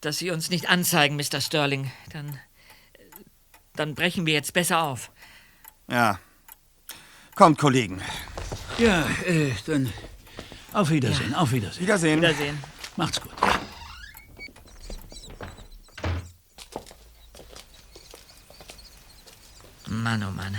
[0.00, 1.40] dass Sie uns nicht anzeigen, Mr.
[1.40, 1.90] Sterling.
[2.12, 2.38] Dann.
[3.76, 5.10] Dann brechen wir jetzt besser auf.
[5.88, 6.20] Ja.
[7.34, 8.00] Kommt, Kollegen.
[8.78, 9.92] Ja, äh, dann.
[10.72, 11.82] Auf Wiedersehen, auf Wiedersehen.
[11.82, 12.20] Wiedersehen.
[12.20, 12.58] Wiedersehen.
[12.96, 13.32] Macht's gut.
[20.18, 20.56] Mann, oh Mann,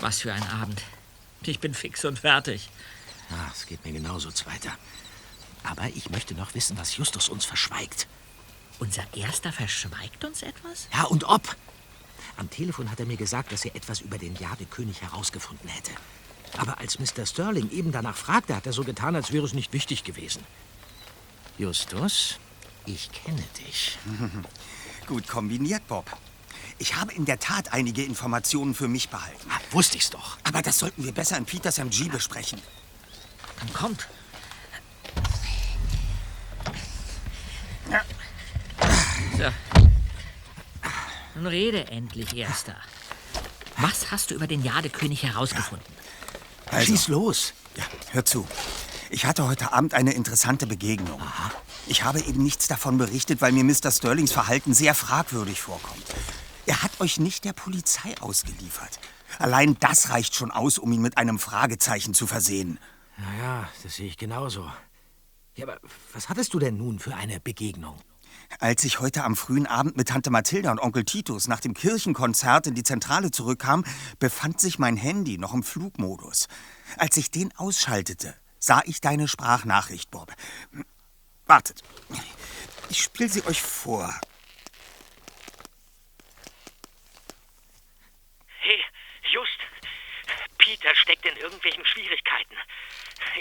[0.00, 0.82] was für ein Abend.
[1.42, 2.68] Ich bin fix und fertig.
[3.30, 4.76] Ah, es geht mir genauso, Zweiter.
[5.62, 8.06] Aber ich möchte noch wissen, was Justus uns verschweigt.
[8.78, 10.88] Unser Erster verschweigt uns etwas?
[10.92, 11.56] Ja, und ob?
[12.36, 15.92] Am Telefon hat er mir gesagt, dass er etwas über den Jadekönig herausgefunden hätte.
[16.58, 17.24] Aber als Mr.
[17.24, 20.44] Sterling eben danach fragte, hat er so getan, als wäre es nicht wichtig gewesen.
[21.56, 22.38] Justus,
[22.84, 23.96] ich kenne dich.
[25.06, 26.14] Gut kombiniert, Bob.
[26.78, 29.50] Ich habe in der Tat einige Informationen für mich behalten.
[29.50, 30.38] Ah, wusste ich's doch.
[30.44, 32.60] Aber das sollten wir besser in Peters MG besprechen.
[33.58, 34.06] Dann kommt.
[39.36, 39.44] So.
[41.36, 42.76] Nun rede endlich, Erster.
[43.76, 45.86] Was hast du über den Jadekönig herausgefunden?
[46.72, 47.54] Schieß los.
[47.76, 48.46] Ja, hör zu.
[49.10, 51.22] Ich hatte heute Abend eine interessante Begegnung.
[51.86, 53.90] Ich habe eben nichts davon berichtet, weil mir Mr.
[53.90, 56.02] Sterlings Verhalten sehr fragwürdig vorkommt.
[56.68, 59.00] Er hat euch nicht der Polizei ausgeliefert.
[59.38, 62.78] Allein das reicht schon aus, um ihn mit einem Fragezeichen zu versehen.
[63.16, 64.70] Naja, das sehe ich genauso.
[65.54, 65.80] Ja, aber
[66.12, 67.96] was hattest du denn nun für eine Begegnung?
[68.60, 72.66] Als ich heute am frühen Abend mit Tante Mathilda und Onkel Titus nach dem Kirchenkonzert
[72.66, 73.82] in die Zentrale zurückkam,
[74.18, 76.48] befand sich mein Handy noch im Flugmodus.
[76.98, 80.34] Als ich den ausschaltete, sah ich deine Sprachnachricht, Bob.
[81.46, 81.82] Wartet.
[82.90, 84.14] Ich spiele sie euch vor.
[88.68, 88.84] Hey,
[89.32, 89.58] Just.
[90.58, 92.54] Peter steckt in irgendwelchen Schwierigkeiten.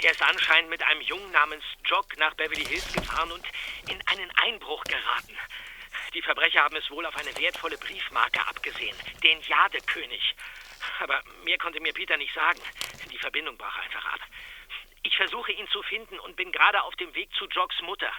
[0.01, 3.45] Er ist anscheinend mit einem Jungen namens Jock nach Beverly Hills gefahren und
[3.89, 5.37] in einen Einbruch geraten.
[6.13, 10.33] Die Verbrecher haben es wohl auf eine wertvolle Briefmarke abgesehen, den Jadekönig.
[11.01, 12.61] Aber mehr konnte mir Peter nicht sagen.
[13.11, 14.21] Die Verbindung brach einfach ab.
[15.03, 18.13] Ich versuche ihn zu finden und bin gerade auf dem Weg zu Jocks Mutter.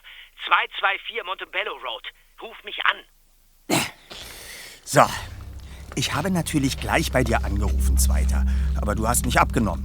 [0.45, 2.07] 224 Montebello Road.
[2.43, 3.03] Ruf mich an.
[4.85, 5.07] So.
[5.99, 8.47] Ich habe natürlich gleich bei dir angerufen, Zweiter.
[8.77, 9.85] Aber du hast mich abgenommen.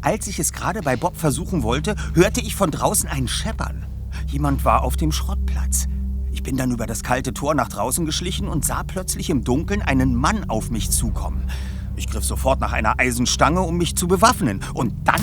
[0.00, 3.84] Als ich es gerade bei Bob versuchen wollte, hörte ich von draußen ein Scheppern.
[4.26, 5.86] Jemand war auf dem Schrottplatz.
[6.32, 9.82] Ich bin dann über das kalte Tor nach draußen geschlichen und sah plötzlich im Dunkeln
[9.82, 11.46] einen Mann auf mich zukommen.
[11.94, 14.60] Ich griff sofort nach einer Eisenstange, um mich zu bewaffnen.
[14.72, 15.20] Und dann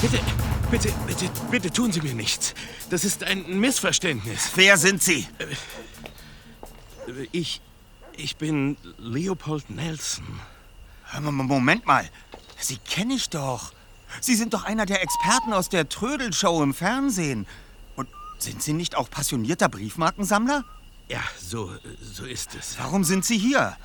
[0.00, 0.20] Bitte,
[0.70, 2.54] bitte, bitte, bitte tun Sie mir nichts.
[2.88, 4.52] Das ist ein Missverständnis.
[4.54, 5.26] Wer sind Sie?
[7.30, 7.60] Ich.
[8.16, 10.24] Ich bin Leopold Nelson.
[11.20, 12.08] Moment mal.
[12.58, 13.72] Sie kenne ich doch.
[14.20, 17.46] Sie sind doch einer der Experten aus der Trödelshow im Fernsehen.
[17.96, 20.64] Und sind Sie nicht auch passionierter Briefmarkensammler?
[21.08, 22.78] Ja, so, so ist es.
[22.78, 23.76] Warum sind Sie hier?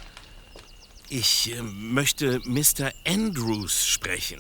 [1.10, 2.92] Ich äh, möchte Mr.
[3.06, 4.40] Andrews sprechen.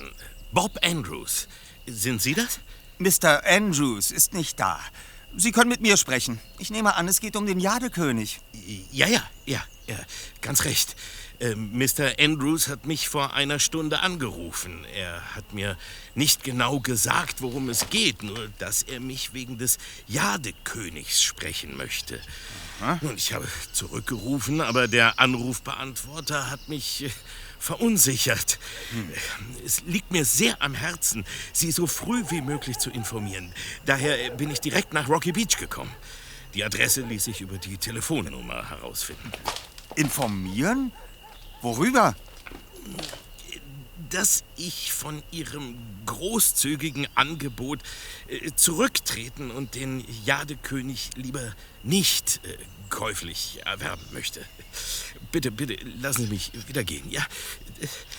[0.51, 1.47] Bob Andrews.
[1.87, 2.59] Sind Sie das?
[2.99, 3.43] Mr.
[3.45, 4.79] Andrews ist nicht da.
[5.35, 6.39] Sie können mit mir sprechen.
[6.57, 8.39] Ich nehme an, es geht um den Jadekönig.
[8.91, 9.97] Ja, ja, ja, ja,
[10.41, 10.95] ganz recht.
[11.39, 12.19] Äh, Mr.
[12.19, 14.85] Andrews hat mich vor einer Stunde angerufen.
[14.93, 15.77] Er hat mir
[16.13, 22.19] nicht genau gesagt, worum es geht, nur dass er mich wegen des Jadekönigs sprechen möchte.
[23.01, 27.09] Nun, ich habe zurückgerufen, aber der Anrufbeantworter hat mich äh,
[27.59, 28.57] verunsichert.
[29.65, 33.53] Es liegt mir sehr am Herzen, Sie so früh wie möglich zu informieren.
[33.85, 35.91] Daher bin ich direkt nach Rocky Beach gekommen.
[36.53, 39.31] Die Adresse ließ sich über die Telefonnummer herausfinden.
[39.95, 40.91] Informieren?
[41.61, 42.15] Worüber?
[44.09, 47.79] Dass ich von Ihrem großzügigen Angebot
[48.27, 52.57] äh, zurücktreten und den Jadekönig lieber nicht äh,
[52.89, 54.43] käuflich erwerben möchte.
[55.31, 57.25] Bitte, bitte, lassen Sie mich wieder gehen, ja?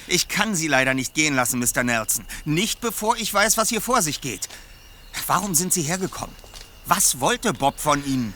[0.06, 1.82] Ich kann Sie leider nicht gehen lassen, Mr.
[1.82, 2.24] Nelson.
[2.44, 4.48] Nicht bevor ich weiß, was hier vor sich geht.
[5.26, 6.34] Warum sind Sie hergekommen?
[6.86, 8.32] Was wollte Bob von Ihnen?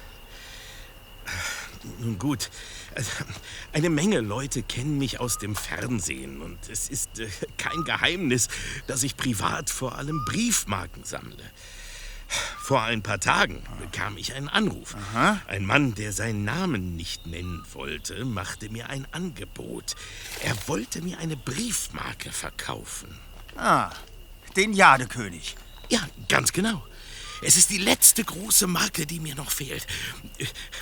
[2.01, 2.74] Nun gut, also,
[3.73, 7.29] eine Menge Leute kennen mich aus dem Fernsehen und es ist äh,
[7.59, 8.49] kein Geheimnis,
[8.87, 11.45] dass ich privat vor allem Briefmarken sammle.
[12.59, 14.95] Vor ein paar Tagen bekam ich einen Anruf.
[14.95, 15.41] Aha.
[15.47, 19.95] Ein Mann, der seinen Namen nicht nennen wollte, machte mir ein Angebot.
[20.43, 23.19] Er wollte mir eine Briefmarke verkaufen.
[23.57, 23.91] Ah,
[24.57, 25.57] den Jadekönig.
[25.91, 26.83] Ja, ganz genau.
[27.43, 29.87] Es ist die letzte große Marke, die mir noch fehlt.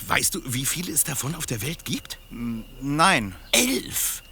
[0.07, 2.17] Weißt du, wie viele es davon auf der Welt gibt?
[2.81, 3.35] Nein.
[3.51, 4.23] Elf.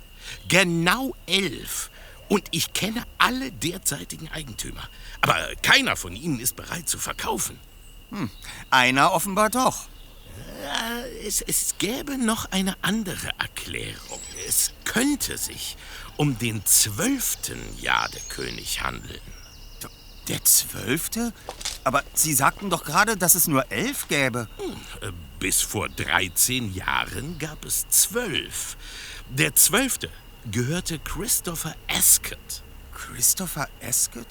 [0.48, 1.90] Genau elf.
[2.30, 4.88] Und ich kenne alle derzeitigen Eigentümer.
[5.20, 7.60] Aber keiner von ihnen ist bereit zu verkaufen.
[8.12, 8.30] Hm.
[8.70, 9.88] Einer offenbar doch.
[10.64, 14.22] Äh, Es, es gäbe noch eine andere Erklärung.
[14.48, 15.76] Es könnte sich
[16.18, 19.22] um den zwölften Jadekönig handeln.
[20.28, 21.34] Der zwölfte?
[21.84, 24.48] Aber Sie sagten doch gerade, dass es nur elf gäbe.
[25.02, 28.78] Äh, Bis vor 13 Jahren gab es zwölf.
[29.30, 30.10] Der zwölfte
[30.50, 32.64] gehörte Christopher Ascot.
[32.94, 34.28] Christopher Ascot?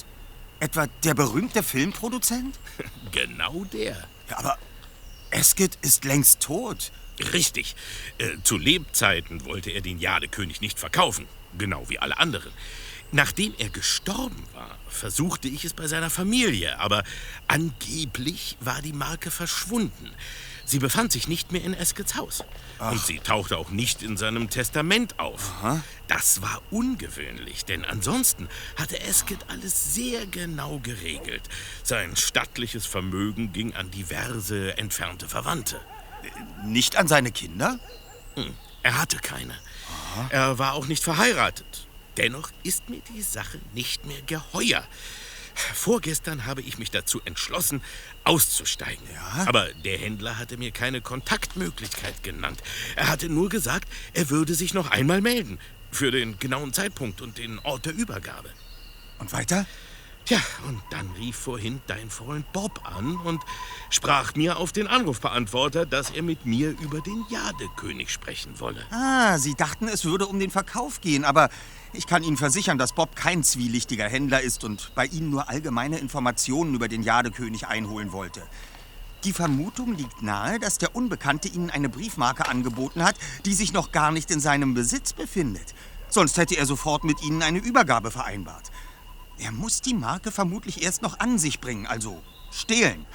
[0.61, 2.59] Etwa der berühmte Filmproduzent?
[3.12, 4.07] Genau der.
[4.29, 4.59] Ja, aber
[5.33, 6.92] Ascot ist längst tot.
[7.33, 7.74] Richtig.
[8.18, 11.26] Äh, zu Lebzeiten wollte er den Jadekönig nicht verkaufen.
[11.59, 12.53] Genau wie alle anderen.
[13.12, 17.05] Nachdem er gestorben war, versuchte ich es bei seiner Familie, aber
[17.48, 20.11] angeblich war die Marke verschwunden.
[20.64, 22.44] Sie befand sich nicht mehr in Eskets Haus.
[22.79, 25.53] Und sie tauchte auch nicht in seinem Testament auf.
[26.07, 31.42] Das war ungewöhnlich, denn ansonsten hatte Esket alles sehr genau geregelt.
[31.83, 35.81] Sein stattliches Vermögen ging an diverse entfernte Verwandte.
[36.64, 37.81] Nicht an seine Kinder?
[38.37, 39.55] Hm, er hatte keine.
[40.29, 41.87] Er war auch nicht verheiratet.
[42.16, 44.85] Dennoch ist mir die Sache nicht mehr geheuer.
[45.75, 47.83] Vorgestern habe ich mich dazu entschlossen,
[48.25, 49.05] auszusteigen.
[49.46, 52.62] Aber der Händler hatte mir keine Kontaktmöglichkeit genannt.
[52.96, 55.59] Er hatte nur gesagt, er würde sich noch einmal melden.
[55.90, 58.51] Für den genauen Zeitpunkt und den Ort der Übergabe.
[59.18, 59.66] Und weiter?
[60.24, 63.42] Tja, und dann rief vorhin dein Freund Bob an und
[63.88, 68.85] sprach mir auf den Anrufbeantworter, dass er mit mir über den Jadekönig sprechen wolle.
[68.90, 71.48] Ah, Sie dachten, es würde um den Verkauf gehen, aber
[71.92, 75.98] ich kann Ihnen versichern, dass Bob kein zwielichtiger Händler ist und bei Ihnen nur allgemeine
[75.98, 78.42] Informationen über den Jadekönig einholen wollte.
[79.25, 83.90] Die Vermutung liegt nahe, dass der Unbekannte Ihnen eine Briefmarke angeboten hat, die sich noch
[83.92, 85.75] gar nicht in seinem Besitz befindet.
[86.08, 88.71] Sonst hätte er sofort mit Ihnen eine Übergabe vereinbart.
[89.42, 92.20] Er muss die Marke vermutlich erst noch an sich bringen, also
[92.50, 93.06] stehlen.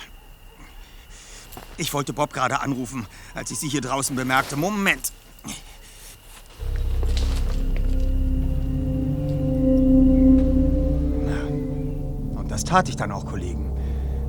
[1.78, 3.06] Ich wollte Bob gerade anrufen,
[3.36, 4.56] als ich Sie hier draußen bemerkte.
[4.56, 5.12] Moment.
[12.36, 13.72] Und das tat ich dann auch, Kollegen.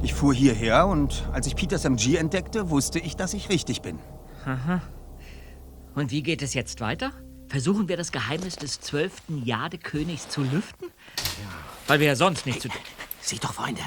[0.02, 3.98] Ich fuhr hierher und als ich Peters MG entdeckte, wusste ich, dass ich richtig bin.
[4.44, 4.82] Aha.
[5.94, 7.12] Und wie geht es jetzt weiter?
[7.48, 10.88] Versuchen wir das Geheimnis des zwölften Jadekönigs zu lüften?
[11.86, 12.68] Weil wir ja sonst nicht zu.
[13.20, 13.82] Seht doch, Freunde.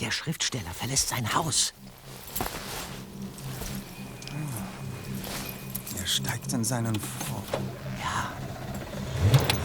[0.00, 1.74] Der Schriftsteller verlässt sein Haus.
[5.98, 7.42] Er steigt in seinen Vor.
[7.98, 8.32] Ja.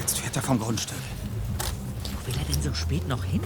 [0.01, 0.97] Jetzt fährt er vom Grundstück.
[2.13, 3.41] Wo will er denn so spät noch hin?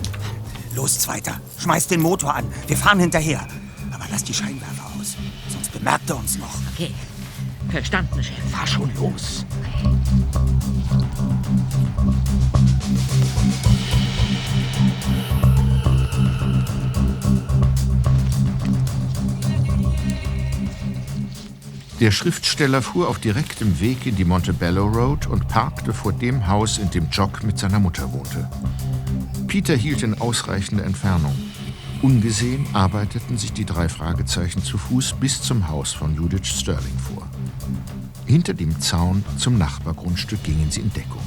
[0.76, 1.39] Los, Zweiter.
[1.60, 2.51] Schmeiß den Motor an.
[2.68, 3.47] Wir fahren hinterher.
[3.91, 5.16] Aber lass die Scheinwerfer aus.
[5.49, 6.53] Sonst bemerkt er uns noch.
[6.74, 6.93] Okay.
[7.70, 8.36] Verstanden, Chef.
[8.51, 9.45] Fahr schon los.
[21.99, 26.78] Der Schriftsteller fuhr auf direktem Weg in die Montebello Road und parkte vor dem Haus,
[26.78, 28.49] in dem Jock mit seiner Mutter wohnte.
[29.47, 31.36] Peter hielt in ausreichender Entfernung.
[32.01, 37.28] Ungesehen arbeiteten sich die drei Fragezeichen zu Fuß bis zum Haus von Judith Sterling vor.
[38.30, 41.24] Hinter dem Zaun zum Nachbargrundstück gingen sie in Deckung.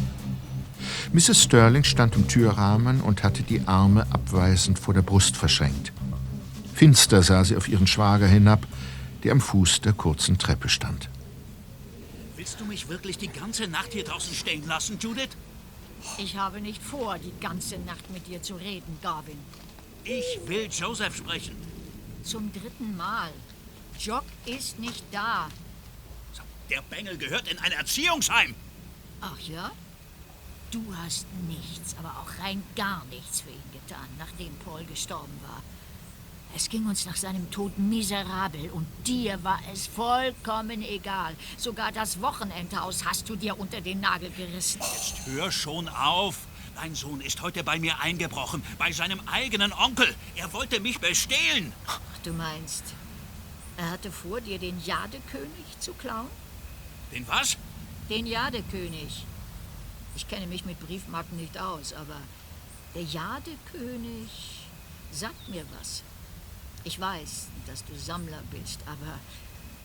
[1.12, 1.42] Mrs.
[1.42, 5.92] Sterling stand im Türrahmen und hatte die Arme abweisend vor der Brust verschränkt.
[6.72, 8.68] Finster sah sie auf ihren Schwager hinab,
[9.24, 11.08] der am Fuß der kurzen Treppe stand.
[12.36, 15.36] Willst du mich wirklich die ganze Nacht hier draußen stehen lassen, Judith?
[16.18, 19.38] Ich habe nicht vor, die ganze Nacht mit dir zu reden, Garvin.
[20.04, 21.56] Ich will Joseph sprechen.
[22.22, 23.32] Zum dritten Mal.
[23.98, 25.48] Jock ist nicht da.
[26.72, 28.54] Der Bengel gehört in ein Erziehungsheim.
[29.20, 29.72] Ach ja?
[30.70, 35.62] Du hast nichts, aber auch rein gar nichts für ihn getan, nachdem Paul gestorben war.
[36.56, 41.36] Es ging uns nach seinem Tod miserabel und dir war es vollkommen egal.
[41.58, 44.80] Sogar das Wochenendhaus hast du dir unter den Nagel gerissen.
[44.80, 46.38] Jetzt hör schon auf.
[46.74, 50.14] Dein Sohn ist heute bei mir eingebrochen, bei seinem eigenen Onkel.
[50.36, 51.74] Er wollte mich bestehlen.
[51.86, 52.84] Ach, du meinst,
[53.76, 56.28] er hatte vor, dir den Jadekönig zu klauen?
[57.12, 57.56] Den was?
[58.08, 59.24] Den Jadekönig.
[60.16, 62.20] Ich kenne mich mit Briefmarken nicht aus, aber
[62.94, 64.30] der Jadekönig
[65.10, 66.02] sagt mir was.
[66.84, 69.18] Ich weiß, dass du Sammler bist, aber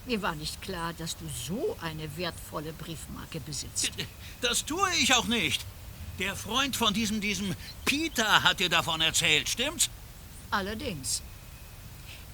[0.05, 3.91] mir war nicht klar, dass du so eine wertvolle Briefmarke besitzt.
[4.41, 5.65] Das tue ich auch nicht.
[6.19, 7.55] Der Freund von diesem, diesem
[7.85, 9.89] Peter hat dir davon erzählt, stimmt's?
[10.49, 11.21] Allerdings.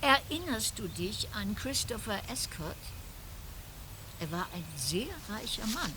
[0.01, 2.75] Erinnerst du dich an Christopher Escott?
[4.23, 5.91] Er war ein sehr reicher Mann.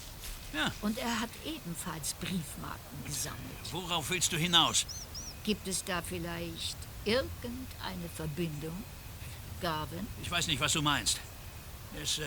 [0.52, 0.72] Ja.
[0.80, 3.40] Und er hat ebenfalls Briefmarken gesammelt.
[3.70, 4.84] Worauf willst du hinaus?
[5.44, 8.82] Gibt es da vielleicht irgendeine Verbindung,
[9.60, 10.08] Garvin?
[10.24, 11.20] Ich weiß nicht, was du meinst.
[12.02, 12.24] Es, äh,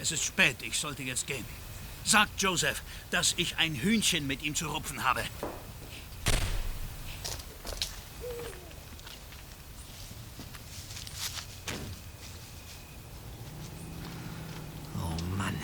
[0.00, 1.44] es ist spät, ich sollte jetzt gehen.
[2.04, 2.80] Sag Joseph,
[3.10, 5.24] dass ich ein Hühnchen mit ihm zu rupfen habe.
[14.96, 15.56] Oh Mann.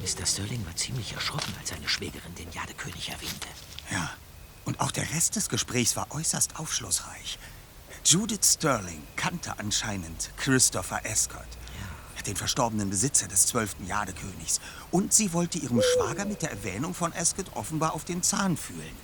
[0.00, 0.24] Mr.
[0.26, 3.48] Sterling war ziemlich erschrocken, als seine Schwägerin den Jadekönig erwähnte.
[3.90, 4.10] Ja.
[4.64, 7.38] Und auch der Rest des Gesprächs war äußerst aufschlussreich.
[8.04, 11.46] Judith Sterling kannte anscheinend Christopher Escott,
[12.26, 14.60] den verstorbenen Besitzer des zwölften Jadekönigs.
[14.90, 18.96] Und sie wollte ihrem Schwager mit der Erwähnung von Escott offenbar auf den Zahn fühlen.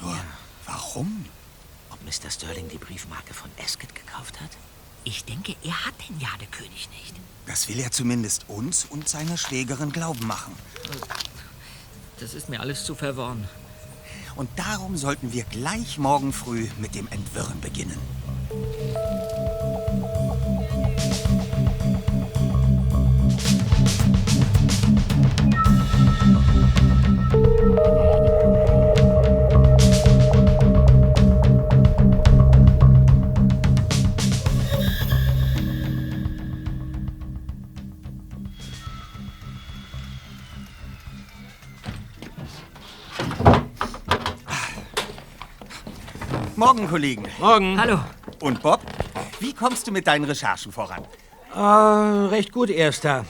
[0.00, 0.16] Nur,
[0.66, 1.26] warum?
[1.90, 2.30] Ob Mr.
[2.30, 4.50] Sterling die Briefmarke von Escott gekauft hat?
[5.04, 7.14] Ich denke, er hat den Jadekönig nicht.
[7.48, 10.54] Das will er zumindest uns und seiner Schwägerin glauben machen.
[12.20, 13.48] Das ist mir alles zu verworren.
[14.36, 17.98] Und darum sollten wir gleich morgen früh mit dem Entwirren beginnen.
[46.58, 47.24] Morgen, Kollegen.
[47.38, 47.80] Morgen.
[47.80, 48.00] Hallo.
[48.40, 48.80] Und Bob,
[49.38, 51.04] wie kommst du mit deinen Recherchen voran?
[51.54, 53.24] Äh, recht gut, Erster.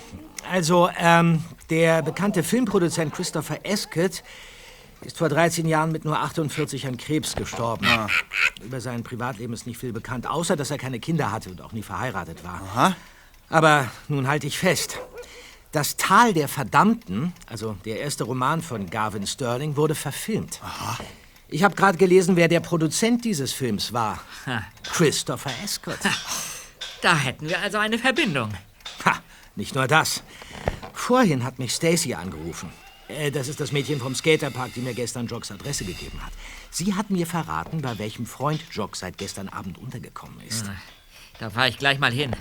[0.50, 4.22] Also, ähm, der bekannte Filmproduzent Christopher Escott
[5.02, 7.86] ist vor 13 Jahren mit nur 48 an Krebs gestorben.
[8.64, 11.72] Über sein Privatleben ist nicht viel bekannt, außer dass er keine Kinder hatte und auch
[11.72, 12.62] nie verheiratet war.
[12.72, 12.96] Aha.
[13.50, 15.00] Aber nun halte ich fest.
[15.72, 20.60] Das Tal der Verdammten, also der erste Roman von Garvin Sterling, wurde verfilmt.
[20.64, 20.96] Aha.
[21.48, 24.20] Ich habe gerade gelesen, wer der Produzent dieses Films war.
[24.46, 24.62] Ha.
[24.84, 25.98] Christopher Escott.
[27.00, 28.52] Da hätten wir also eine Verbindung.
[29.04, 29.20] Ha,
[29.56, 30.22] nicht nur das.
[30.92, 32.70] Vorhin hat mich Stacy angerufen.
[33.08, 36.32] Äh, das ist das Mädchen vom Skaterpark, die mir gestern Jocks Adresse gegeben hat.
[36.70, 40.66] Sie hat mir verraten, bei welchem Freund Jock seit gestern Abend untergekommen ist.
[40.68, 40.76] Ah,
[41.38, 42.36] Da fahre ich gleich mal hin.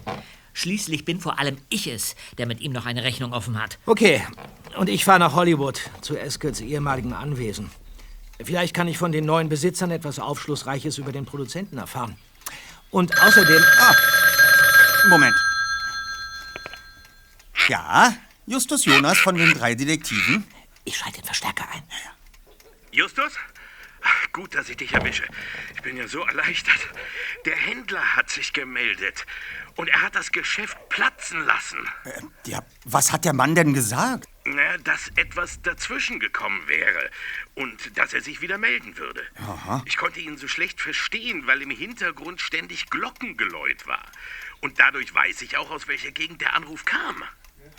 [0.54, 3.78] Schließlich bin vor allem ich es, der mit ihm noch eine Rechnung offen hat.
[3.86, 4.22] Okay,
[4.78, 7.70] und ich fahre nach Hollywood, zu Escotts ehemaligem Anwesen.
[8.44, 12.18] Vielleicht kann ich von den neuen Besitzern etwas Aufschlussreiches über den Produzenten erfahren.
[12.92, 13.64] Und außerdem...
[13.80, 13.96] Ah,
[15.10, 15.36] Moment.
[17.68, 18.16] Ja,
[18.46, 20.46] Justus Jonas von den drei Detektiven.
[20.86, 21.84] Ich schalte den Verstärker ein.
[22.92, 23.34] Justus?
[24.32, 25.24] Gut, dass ich dich erwische.
[25.76, 26.80] Ich bin ja so erleichtert.
[27.46, 29.26] Der Händler hat sich gemeldet.
[29.78, 31.80] Und er hat das Geschäft platzen lassen.
[32.04, 34.28] Äh, ja, was hat der Mann denn gesagt?
[34.44, 37.10] Na, dass etwas dazwischen gekommen wäre.
[37.54, 39.22] Und dass er sich wieder melden würde.
[39.36, 39.84] Aha.
[39.86, 44.04] Ich konnte ihn so schlecht verstehen, weil im Hintergrund ständig Glockengeläut war.
[44.62, 47.24] Und dadurch weiß ich auch, aus welcher Gegend der Anruf kam.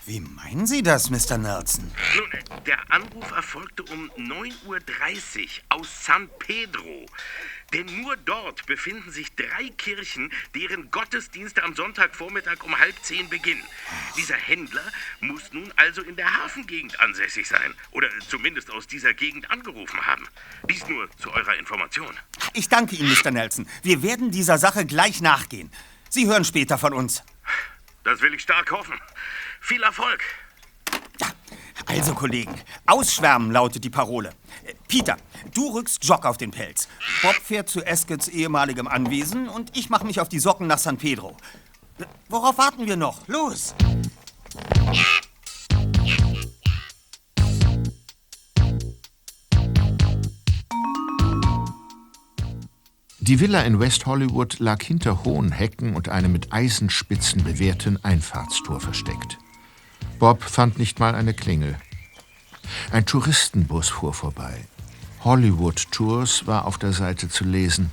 [0.06, 1.38] Wie meinen Sie das, Mr.
[1.38, 1.90] Nelson?
[2.16, 4.80] Nun, der Anruf erfolgte um 9.30 Uhr
[5.68, 7.06] aus San Pedro.
[7.74, 13.62] Denn nur dort befinden sich drei Kirchen, deren Gottesdienste am Sonntagvormittag um halb zehn beginnen.
[14.16, 14.84] Dieser Händler
[15.20, 17.74] muss nun also in der Hafengegend ansässig sein.
[17.90, 20.26] Oder zumindest aus dieser Gegend angerufen haben.
[20.70, 22.16] Dies nur zu eurer Information.
[22.54, 23.30] Ich danke Ihnen, Mr.
[23.30, 23.68] Nelson.
[23.82, 25.70] Wir werden dieser Sache gleich nachgehen.
[26.08, 27.22] Sie hören später von uns.
[28.04, 28.94] Das will ich stark hoffen.
[29.60, 30.22] Viel Erfolg.
[31.86, 32.54] Also, Kollegen,
[32.86, 34.30] ausschwärmen lautet die Parole.
[34.64, 35.16] Äh, Peter,
[35.54, 36.88] du rückst Jock auf den Pelz.
[37.22, 40.98] Bob fährt zu Eskets ehemaligem Anwesen und ich mache mich auf die Socken nach San
[40.98, 41.36] Pedro.
[41.98, 43.26] Äh, Worauf warten wir noch?
[43.28, 43.74] Los!
[53.28, 58.80] Die Villa in West Hollywood lag hinter hohen Hecken und einem mit Eisenspitzen bewehrten Einfahrtstor
[58.80, 59.36] versteckt.
[60.18, 61.76] Bob fand nicht mal eine Klingel.
[62.90, 64.64] Ein Touristenbus fuhr vorbei.
[65.24, 67.92] Hollywood Tours war auf der Seite zu lesen.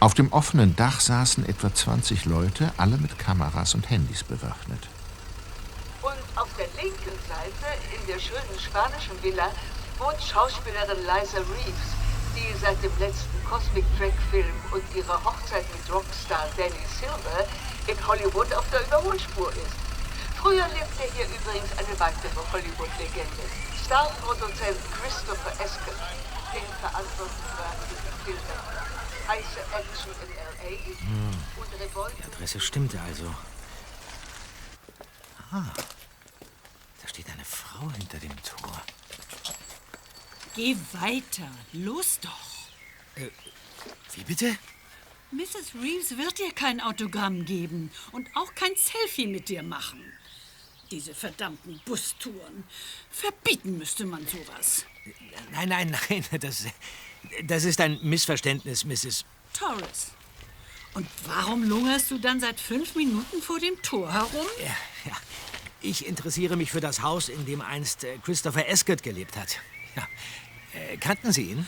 [0.00, 4.88] Auf dem offenen Dach saßen etwa 20 Leute, alle mit Kameras und Handys bewaffnet.
[6.00, 7.68] Und auf der linken Seite,
[8.00, 9.50] in der schönen spanischen Villa,
[9.98, 11.92] wohnt Schauspielerin Liza Reeves,
[12.34, 17.46] die seit dem letzten Cosmic Track Film und ihrer Hochzeit mit Rockstar Danny Silver
[17.86, 19.78] in Hollywood auf der Überholspur ist.
[20.34, 23.44] Früher lebte hier übrigens eine weitere Hollywood-Legende,
[23.84, 25.94] Starproduzent Christopher Esken,
[26.52, 28.54] den verantwortlich war für die Filme
[29.28, 30.98] Heiße Action in L.A.
[30.98, 31.44] Hm.
[31.56, 32.12] und Revolt.
[32.18, 33.32] Die Adresse stimmte also.
[35.52, 35.70] Ah,
[37.02, 38.82] da steht eine Frau hinter dem Tor.
[40.56, 41.48] Geh weiter.
[41.72, 42.53] Los doch.
[43.16, 43.28] Äh,
[44.14, 44.56] wie bitte?
[45.30, 45.74] Mrs.
[45.80, 50.00] Reeves wird dir kein Autogramm geben und auch kein Selfie mit dir machen.
[50.90, 52.64] Diese verdammten Bustouren.
[53.10, 54.84] Verbieten müsste man sowas.
[55.50, 56.66] Nein, nein, nein, das,
[57.44, 59.24] das ist ein Missverständnis, Mrs.
[59.52, 60.12] Torres.
[60.94, 64.46] Und warum lungerst du dann seit fünf Minuten vor dem Tor herum?
[64.60, 65.16] Ja, ja.
[65.80, 69.58] Ich interessiere mich für das Haus, in dem einst äh, Christopher Escott gelebt hat.
[69.96, 70.08] Ja.
[70.72, 71.66] Äh, kannten Sie ihn?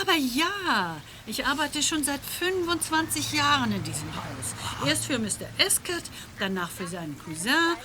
[0.00, 4.86] Aber ja, ich arbeite schon seit 25 Jahren in diesem Haus.
[4.86, 5.48] Erst für Mr.
[5.58, 6.02] Escott,
[6.38, 7.76] danach für seinen Cousin,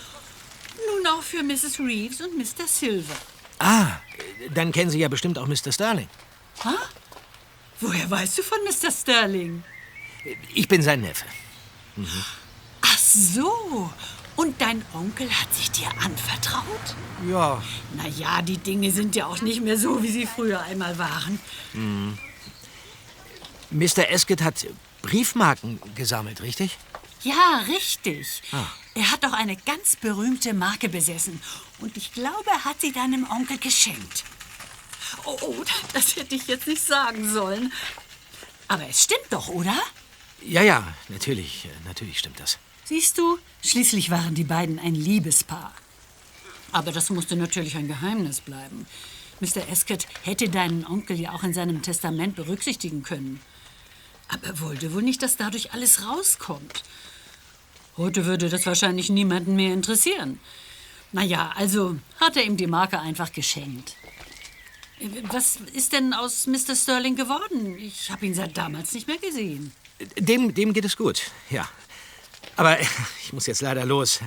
[0.87, 1.79] nun auch für Mrs.
[1.79, 2.67] Reeves und Mr.
[2.67, 3.15] Silver.
[3.59, 3.97] Ah,
[4.53, 5.71] dann kennen Sie ja bestimmt auch Mr.
[5.71, 6.07] Sterling.
[6.63, 6.75] Ha?
[7.79, 8.91] Woher weißt du von Mr.
[8.91, 9.63] Sterling?
[10.53, 11.25] Ich bin sein Neffe.
[11.95, 12.25] Mhm.
[12.81, 13.91] Ach so.
[14.35, 16.95] Und dein Onkel hat sich dir anvertraut?
[17.29, 17.61] Ja.
[17.95, 21.39] Na ja, die Dinge sind ja auch nicht mehr so, wie sie früher einmal waren.
[21.73, 22.17] Mhm.
[23.69, 24.09] Mr.
[24.09, 24.67] Escott hat
[25.01, 26.77] Briefmarken gesammelt, richtig?
[27.23, 28.41] Ja, richtig.
[28.51, 28.65] Ah.
[28.95, 31.41] Er hat doch eine ganz berühmte Marke besessen.
[31.79, 34.23] Und ich glaube, er hat sie deinem Onkel geschenkt.
[35.25, 35.63] Oh, oh,
[35.93, 37.71] das hätte ich jetzt nicht sagen sollen.
[38.67, 39.75] Aber es stimmt doch, oder?
[40.41, 42.57] Ja, ja, natürlich, natürlich stimmt das.
[42.85, 45.73] Siehst du, schließlich waren die beiden ein Liebespaar.
[46.71, 48.85] Aber das musste natürlich ein Geheimnis bleiben.
[49.39, 49.67] Mr.
[49.69, 53.39] Escott hätte deinen Onkel ja auch in seinem Testament berücksichtigen können.
[54.27, 56.83] Aber er wollte wohl nicht, dass dadurch alles rauskommt.
[57.95, 60.39] Heute würde das wahrscheinlich niemanden mehr interessieren.
[61.11, 63.95] Naja, also hat er ihm die Marke einfach geschenkt.
[65.31, 66.75] Was ist denn aus Mr.
[66.75, 67.77] Sterling geworden?
[67.77, 69.71] Ich habe ihn seit damals nicht mehr gesehen.
[70.17, 71.69] Dem, dem geht es gut, ja.
[72.55, 72.79] Aber
[73.23, 74.19] ich muss jetzt leider los.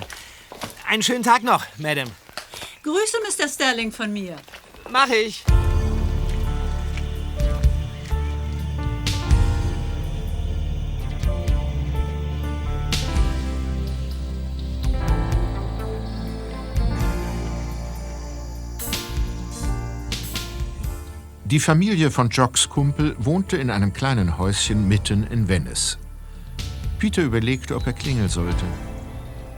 [0.87, 2.11] Einen schönen Tag noch, Madame.
[2.83, 3.47] Grüße Mr.
[3.49, 4.35] Sterling von mir.
[4.89, 5.43] Mach ich.
[21.49, 25.97] Die Familie von Jocks Kumpel wohnte in einem kleinen Häuschen mitten in Venice.
[26.99, 28.65] Peter überlegte, ob er klingeln sollte.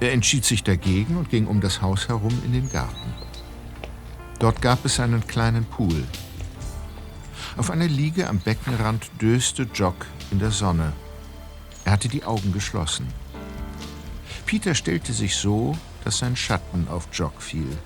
[0.02, 3.14] Er entschied sich dagegen und ging um das Haus herum in den Garten.
[4.40, 6.04] Dort gab es einen kleinen Pool.
[7.58, 10.94] Auf einer Liege am Beckenrand döste Jock in der Sonne.
[11.86, 13.08] Er hatte die Augen geschlossen.
[14.46, 17.78] Peter stellte sich so, dass sein Schatten auf Jock fiel.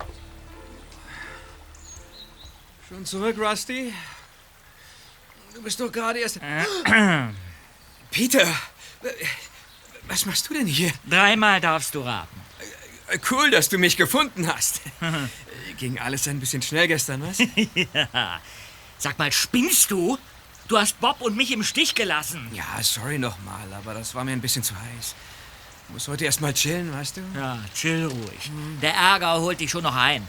[2.88, 3.94] Schon zurück, Rusty?
[5.54, 6.40] Du bist doch gerade erst...
[8.12, 8.46] Peter,
[10.08, 10.92] was machst du denn hier?
[11.10, 12.42] Dreimal darfst du raten.
[13.30, 14.82] Cool, dass du mich gefunden hast.
[15.78, 17.40] Ging alles ein bisschen schnell gestern, was?
[17.94, 18.40] ja.
[18.98, 20.18] Sag mal, spinnst du?
[20.68, 22.50] Du hast Bob und mich im Stich gelassen.
[22.54, 25.16] Ja, sorry nochmal, aber das war mir ein bisschen zu heiß.
[25.90, 27.22] Muss heute erst mal chillen, weißt du?
[27.36, 28.52] Ja, chill ruhig.
[28.82, 30.28] Der Ärger holt dich schon noch ein.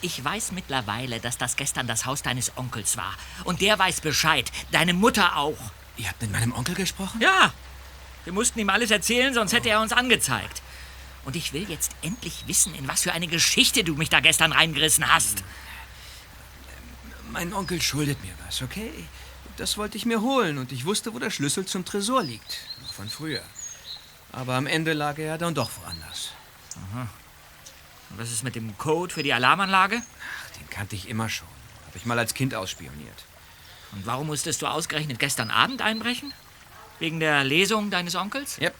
[0.00, 3.14] Ich weiß mittlerweile, dass das gestern das Haus deines Onkels war.
[3.44, 4.50] Und der weiß Bescheid.
[4.70, 5.58] Deine Mutter auch.
[5.96, 7.20] Ihr habt mit meinem Onkel gesprochen?
[7.20, 7.52] Ja.
[8.24, 10.62] Wir mussten ihm alles erzählen, sonst hätte er uns angezeigt.
[11.24, 14.52] Und ich will jetzt endlich wissen, in was für eine Geschichte du mich da gestern
[14.52, 15.44] reingerissen hast.
[17.30, 18.92] Mein Onkel schuldet mir was, okay?
[19.56, 22.58] Das wollte ich mir holen und ich wusste, wo der Schlüssel zum Tresor liegt.
[22.82, 23.42] Noch von früher.
[24.32, 26.30] Aber am Ende lag er ja dann doch woanders.
[26.76, 27.08] Aha.
[28.10, 30.02] Und was ist mit dem Code für die Alarmanlage?
[30.02, 31.48] Ach, den kannte ich immer schon.
[31.86, 33.24] Habe ich mal als Kind ausspioniert.
[33.92, 36.32] Und warum musstest du ausgerechnet gestern Abend einbrechen?
[36.98, 38.56] Wegen der Lesung deines Onkels?
[38.60, 38.70] Ja,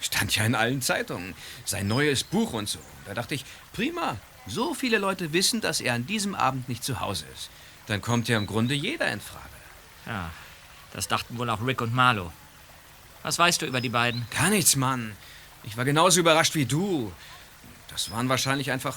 [0.00, 1.34] stand ja in allen Zeitungen.
[1.64, 2.78] Sein neues Buch und so.
[3.06, 4.16] Da dachte ich, prima.
[4.46, 7.48] So viele Leute wissen, dass er an diesem Abend nicht zu Hause ist.
[7.86, 9.42] Dann kommt ja im Grunde jeder in Frage.
[10.06, 10.30] Ja,
[10.92, 12.30] das dachten wohl auch Rick und Marlo.
[13.22, 14.26] Was weißt du über die beiden?
[14.30, 15.16] Gar nichts, Mann.
[15.62, 17.10] Ich war genauso überrascht wie du.
[17.88, 18.96] Das waren wahrscheinlich einfach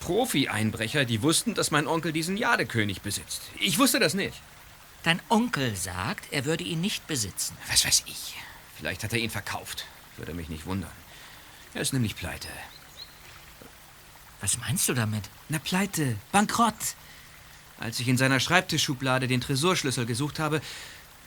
[0.00, 3.40] Profi-Einbrecher, die wussten, dass mein Onkel diesen Jadekönig besitzt.
[3.58, 4.38] Ich wusste das nicht.
[5.04, 7.56] Dein Onkel sagt, er würde ihn nicht besitzen.
[7.68, 8.34] Was weiß ich.
[8.76, 9.84] Vielleicht hat er ihn verkauft.
[10.16, 10.90] Würde mich nicht wundern.
[11.74, 12.48] Er ist nämlich pleite.
[14.40, 15.28] Was meinst du damit?
[15.50, 16.16] Na, pleite.
[16.32, 16.74] Bankrott.
[17.78, 20.62] Als ich in seiner Schreibtischschublade den Tresorschlüssel gesucht habe,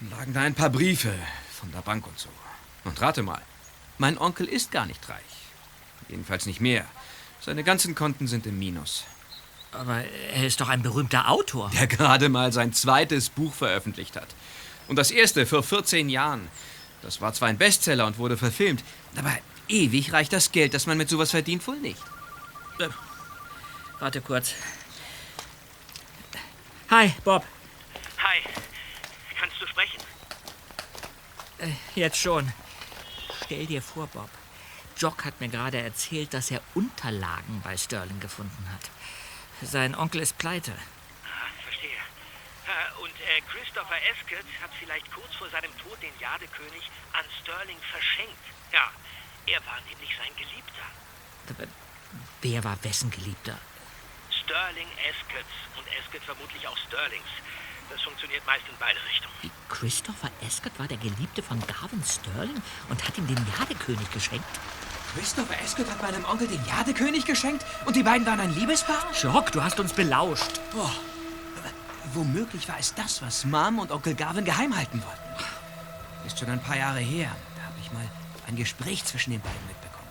[0.10, 1.14] lagen da ein paar Briefe
[1.60, 2.30] von der Bank und so.
[2.84, 3.42] Und rate mal,
[4.00, 5.22] mein Onkel ist gar nicht reich.
[6.10, 6.86] Jedenfalls nicht mehr.
[7.42, 9.04] Seine ganzen Konten sind im Minus.
[9.72, 10.04] Aber
[10.34, 11.70] er ist doch ein berühmter Autor.
[11.72, 14.28] Der gerade mal sein zweites Buch veröffentlicht hat.
[14.88, 16.48] Und das erste vor 14 Jahren.
[17.02, 18.84] Das war zwar ein Bestseller und wurde verfilmt,
[19.16, 19.38] aber
[19.68, 22.02] ewig reicht das Geld, das man mit sowas verdient, wohl nicht.
[22.80, 22.90] Äh,
[24.00, 24.54] warte kurz.
[26.90, 27.44] Hi, Bob.
[28.18, 28.40] Hi.
[29.40, 30.00] Kannst du sprechen?
[31.60, 32.52] Äh, jetzt schon.
[33.46, 34.30] Stell dir vor, Bob.
[34.98, 38.90] Jock hat mir gerade erzählt, dass er Unterlagen bei Sterling gefunden hat.
[39.62, 40.72] Sein Onkel ist pleite.
[41.26, 41.90] Ah, verstehe.
[41.92, 46.84] Äh, Und äh, Christopher Escott hat vielleicht kurz vor seinem Tod den Jadekönig
[47.14, 48.44] an Sterling verschenkt.
[48.72, 48.92] Ja,
[49.48, 50.86] er war nämlich sein Geliebter.
[51.50, 51.68] Aber
[52.42, 53.58] Wer war wessen Geliebter?
[54.30, 57.28] Sterling Escotts und Escott vermutlich auch Sterlings.
[57.90, 59.34] Das funktioniert meist in beide Richtungen.
[59.42, 64.46] Wie Christopher Escott war der Geliebte von Garvin Sterling und hat ihm den Jadekönig geschenkt?
[65.14, 69.04] Christopher Escott hat meinem Onkel den Jadekönig geschenkt und die beiden waren ein Liebespaar?
[69.22, 70.60] Jock, du hast uns belauscht.
[70.76, 70.90] Oh,
[72.14, 75.46] womöglich war es das, was Mom und Onkel Garvin geheim halten wollten.
[76.26, 77.30] Ist schon ein paar Jahre her.
[77.56, 78.08] Da habe ich mal
[78.48, 80.08] ein Gespräch zwischen den beiden mitbekommen.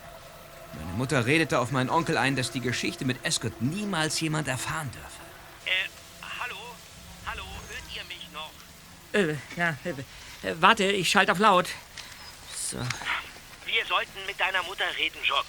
[0.75, 4.91] Meine Mutter redete auf meinen Onkel ein, dass die Geschichte mit Escott niemals jemand erfahren
[4.91, 5.07] dürfe.
[5.67, 5.89] Äh,
[6.41, 6.57] hallo?
[7.27, 8.51] Hallo, hört ihr mich noch?
[9.13, 11.69] Äh, ja, äh, warte, ich schalte auf laut.
[12.57, 12.79] So.
[13.97, 15.47] Sollten mit deiner Mutter reden, Jock.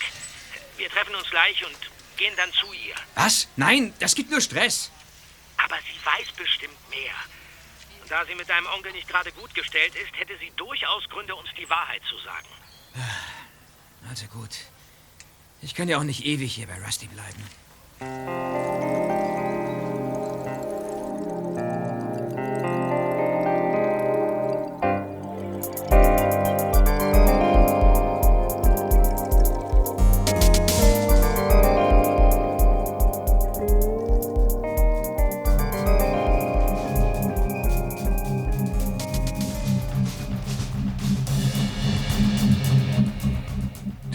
[0.78, 1.76] Wir treffen uns gleich und
[2.16, 2.96] gehen dann zu ihr.
[3.16, 3.50] Was?
[3.58, 4.90] Nein, das gibt nur Stress.
[5.58, 7.14] Aber sie weiß bestimmt mehr.
[8.02, 11.36] Und da sie mit deinem Onkel nicht gerade gut gestellt ist, hätte sie durchaus Gründe,
[11.36, 12.48] uns die Wahrheit zu sagen.
[14.10, 14.56] Also gut.
[15.62, 18.67] Ich kann ja auch nicht ewig hier bei Rusty bleiben.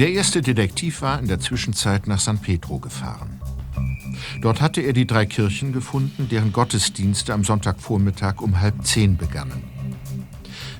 [0.03, 3.40] Der erste Detektiv war in der Zwischenzeit nach San Pedro gefahren.
[4.40, 9.62] Dort hatte er die drei Kirchen gefunden, deren Gottesdienste am Sonntagvormittag um halb zehn begannen.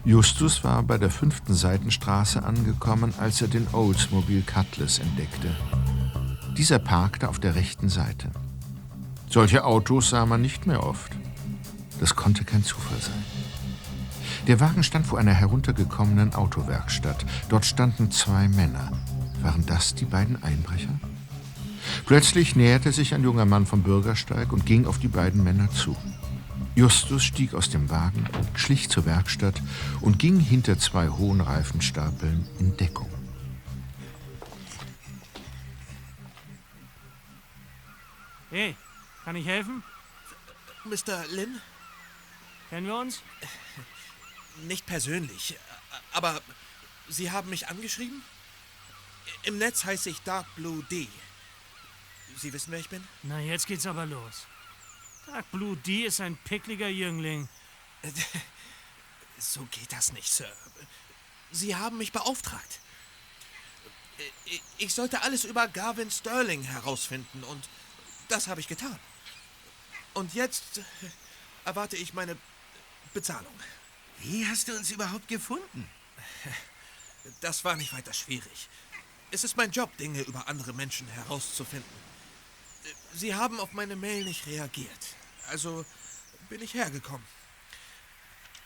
[0.05, 5.55] Justus war bei der fünften Seitenstraße angekommen, als er den Oldsmobile Cutlass entdeckte.
[6.59, 8.29] Dieser parkte auf der rechten Seite.
[9.31, 11.13] Solche Autos sah man nicht mehr oft.
[12.01, 13.25] Das konnte kein Zufall sein.
[14.49, 17.25] Der Wagen stand vor einer heruntergekommenen Autowerkstatt.
[17.49, 18.91] Dort standen zwei Männer.
[19.43, 20.99] Waren das die beiden Einbrecher?
[22.07, 25.97] Plötzlich näherte sich ein junger Mann vom Bürgersteig und ging auf die beiden Männer zu.
[26.75, 29.61] Justus stieg aus dem Wagen, schlich zur Werkstatt
[30.01, 33.11] und ging hinter zwei hohen Reifenstapeln in Deckung.
[38.51, 38.77] Hey,
[39.25, 39.83] kann ich helfen?
[40.85, 41.25] Mr.
[41.31, 41.61] Lin?
[42.71, 43.21] Kennen wir uns?
[44.65, 45.57] nicht persönlich,
[46.13, 46.41] aber
[47.09, 48.23] Sie haben mich angeschrieben?
[49.45, 51.09] Im Netz heiße ich Dark Blue D.
[52.37, 53.07] Sie wissen, wer ich bin?
[53.23, 54.47] Na, jetzt geht's aber los.
[55.27, 57.49] Dark Blue D ist ein pickliger Jüngling.
[59.39, 60.51] So geht das nicht, Sir.
[61.51, 62.79] Sie haben mich beauftragt.
[64.79, 67.69] Ich sollte alles über Garvin Sterling herausfinden und
[68.29, 68.99] das habe ich getan.
[70.15, 70.81] Und jetzt
[71.65, 72.37] erwarte ich meine
[73.15, 73.53] Bezahlung.
[74.19, 75.89] Wie hast du uns überhaupt gefunden?
[77.41, 78.69] Das war nicht weiter schwierig.
[79.35, 81.91] Es ist mein Job, Dinge über andere Menschen herauszufinden.
[83.15, 85.17] Sie haben auf meine Mail nicht reagiert.
[85.49, 85.87] Also
[86.51, 87.27] bin ich hergekommen.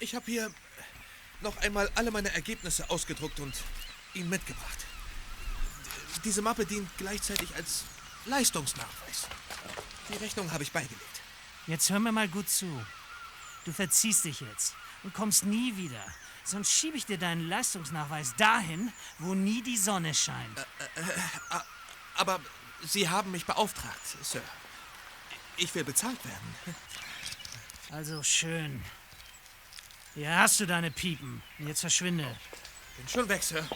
[0.00, 0.52] Ich habe hier
[1.40, 3.54] noch einmal alle meine Ergebnisse ausgedruckt und
[4.14, 4.86] Ihnen mitgebracht.
[6.24, 7.84] Diese Mappe dient gleichzeitig als
[8.24, 9.28] Leistungsnachweis.
[10.08, 11.20] Die Rechnung habe ich beigelegt.
[11.68, 12.66] Jetzt hör mir mal gut zu.
[13.64, 16.04] Du verziehst dich jetzt und kommst nie wieder.
[16.46, 20.58] Sonst schiebe ich dir deinen Leistungsnachweis dahin, wo nie die Sonne scheint.
[20.58, 21.60] Äh, äh,
[22.14, 22.40] aber
[22.84, 24.42] Sie haben mich beauftragt, Sir.
[25.56, 26.54] Ich will bezahlt werden.
[27.90, 28.80] Also schön.
[30.14, 31.42] Hier hast du deine Piepen.
[31.58, 32.38] Jetzt verschwinde.
[32.96, 33.66] Bin schon weg, Sir.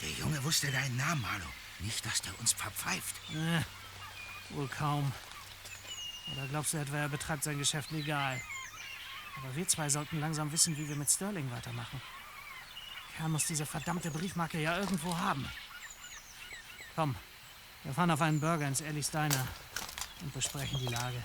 [0.00, 1.44] Der Junge wusste deinen Namen, Marlo.
[1.80, 3.14] Nicht, dass der uns verpfeift.
[3.34, 5.12] Äh, wohl kaum.
[6.32, 8.40] Oder glaubst du etwa, er betreibt sein Geschäft legal?
[9.42, 12.00] Aber wir zwei sollten langsam wissen, wie wir mit Sterling weitermachen.
[13.18, 15.46] Er muss diese verdammte Briefmarke ja irgendwo haben.
[16.96, 17.14] Komm,
[17.84, 19.46] wir fahren auf einen Burger ins Ellie's Diner
[20.22, 21.24] und besprechen die Lage.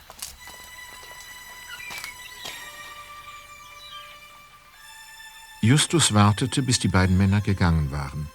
[5.62, 8.30] Justus wartete, bis die beiden Männer gegangen waren.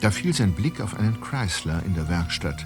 [0.00, 2.64] Da fiel sein Blick auf einen Chrysler in der Werkstatt.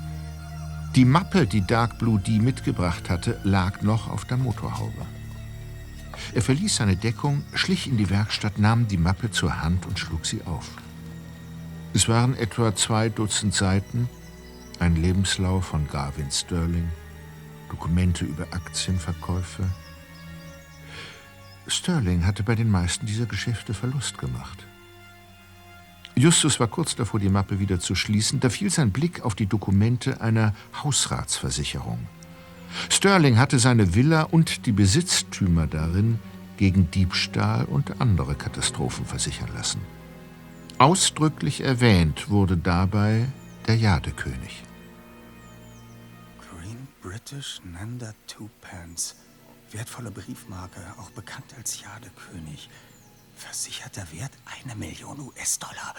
[0.94, 5.06] Die Mappe, die Dark Blue D mitgebracht hatte, lag noch auf der Motorhaube.
[6.34, 10.26] Er verließ seine Deckung, schlich in die Werkstatt, nahm die Mappe zur Hand und schlug
[10.26, 10.68] sie auf.
[11.94, 14.08] Es waren etwa zwei Dutzend Seiten,
[14.78, 16.88] ein Lebenslauf von Garvin Sterling,
[17.68, 19.64] Dokumente über Aktienverkäufe.
[21.66, 24.66] Sterling hatte bei den meisten dieser Geschäfte Verlust gemacht.
[26.14, 29.46] Justus war kurz davor, die Mappe wieder zu schließen, da fiel sein Blick auf die
[29.46, 32.06] Dokumente einer Hausratsversicherung.
[32.88, 36.18] Sterling hatte seine Villa und die Besitztümer darin
[36.56, 39.80] gegen Diebstahl und andere Katastrophen versichern lassen.
[40.78, 43.26] Ausdrücklich erwähnt wurde dabei
[43.66, 44.64] der Jadekönig.
[46.40, 49.16] Green British Nanda Twopence.
[49.70, 52.68] Wertvolle Briefmarke, auch bekannt als Jadekönig.
[53.36, 55.94] Versicherter Wert eine Million US-Dollar.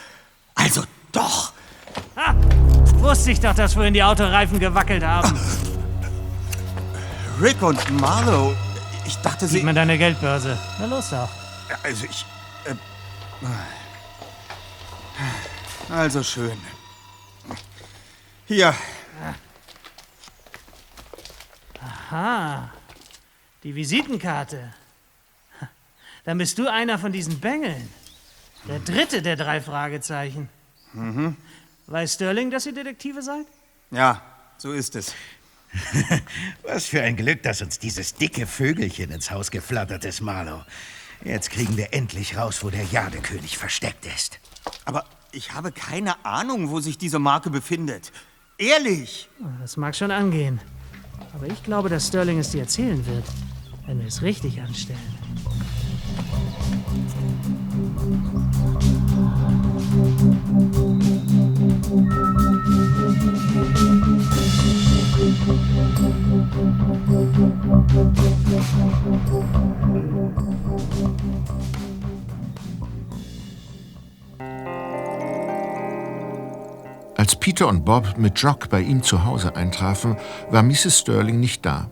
[0.55, 1.53] Also doch!
[2.15, 2.35] Ha!
[2.97, 5.37] Wusste ich doch, dass vorhin die Autoreifen gewackelt haben.
[7.41, 8.55] Rick und Marlowe,
[9.05, 9.57] ich dachte, sie...
[9.57, 10.57] Gib mir deine Geldbörse.
[10.79, 11.29] Na los doch.
[11.83, 12.25] Also ich...
[12.65, 12.75] Äh,
[15.91, 16.57] also schön.
[18.45, 18.73] Hier.
[21.81, 22.69] Aha.
[23.63, 24.73] Die Visitenkarte.
[26.25, 27.89] Dann bist du einer von diesen Bengeln.
[28.67, 30.49] Der dritte der drei Fragezeichen.
[30.93, 31.35] Mhm.
[31.87, 33.45] Weiß Sterling, dass ihr Detektive seid?
[33.91, 34.21] Ja,
[34.57, 35.13] so ist es.
[36.63, 40.63] Was für ein Glück, dass uns dieses dicke Vögelchen ins Haus geflattert ist, Marlow.
[41.23, 44.39] Jetzt kriegen wir endlich raus, wo der Jadekönig versteckt ist.
[44.85, 48.11] Aber ich habe keine Ahnung, wo sich diese Marke befindet.
[48.57, 49.29] Ehrlich!
[49.61, 50.59] Das mag schon angehen.
[51.33, 53.25] Aber ich glaube, dass Sterling es dir erzählen wird,
[53.87, 54.99] wenn wir es richtig anstellen.
[77.15, 80.17] Als Peter und Bob mit Jock bei ihm zu Hause eintrafen,
[80.49, 80.99] war Mrs.
[80.99, 81.89] Sterling nicht da.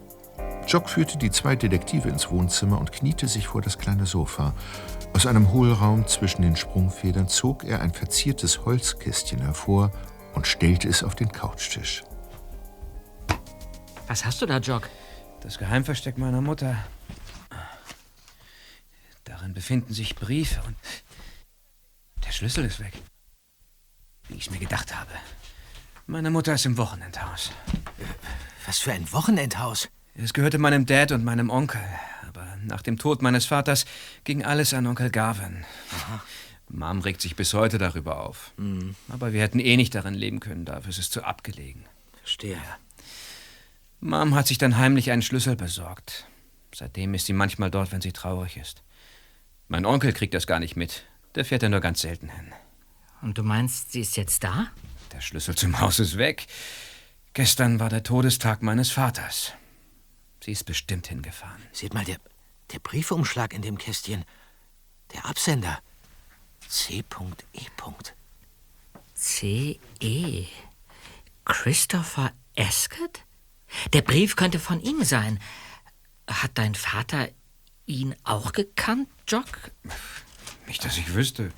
[0.68, 4.54] Jock führte die zwei Detektive ins Wohnzimmer und kniete sich vor das kleine Sofa.
[5.14, 9.92] Aus einem Hohlraum zwischen den Sprungfedern zog er ein verziertes Holzkästchen hervor
[10.34, 12.04] und stellte es auf den Couchtisch.
[14.12, 14.90] Was hast du da, Jock?
[15.40, 16.76] Das Geheimversteck meiner Mutter.
[19.24, 20.76] Darin befinden sich Briefe und
[22.26, 22.92] der Schlüssel ist weg.
[24.28, 25.12] Wie ich es mir gedacht habe.
[26.08, 27.52] Meine Mutter ist im Wochenendhaus.
[28.66, 29.88] Was für ein Wochenendhaus?
[30.16, 31.80] Es gehörte meinem Dad und meinem Onkel.
[32.28, 33.86] Aber nach dem Tod meines Vaters
[34.26, 35.64] ging alles an Onkel Garvin.
[35.96, 36.22] Aha.
[36.68, 38.52] Mom regt sich bis heute darüber auf.
[38.58, 38.94] Mhm.
[39.08, 41.86] Aber wir hätten eh nicht darin leben können, dafür ist es zu abgelegen.
[42.18, 42.58] Verstehe.
[44.02, 46.28] Mom hat sich dann heimlich einen Schlüssel besorgt.
[46.74, 48.82] Seitdem ist sie manchmal dort, wenn sie traurig ist.
[49.68, 51.06] Mein Onkel kriegt das gar nicht mit.
[51.36, 52.52] Der fährt ja nur ganz selten hin.
[53.22, 54.68] Und du meinst, sie ist jetzt da?
[55.14, 56.48] Der Schlüssel zum Haus ist weg.
[57.34, 59.54] Gestern war der Todestag meines Vaters.
[60.44, 61.62] Sie ist bestimmt hingefahren.
[61.72, 62.18] Seht mal, der,
[62.74, 64.26] der Briefumschlag in dem Kästchen.
[65.14, 65.80] Der Absender.
[66.68, 67.04] C.E.
[69.14, 70.48] C.E.
[71.46, 73.22] Christopher Escott?
[73.94, 75.40] Der Brief könnte von ihm sein.
[76.28, 77.30] Hat dein Vater
[77.86, 79.72] ihn auch gekannt, Jock?
[80.68, 81.52] Nicht, dass ich wüsste.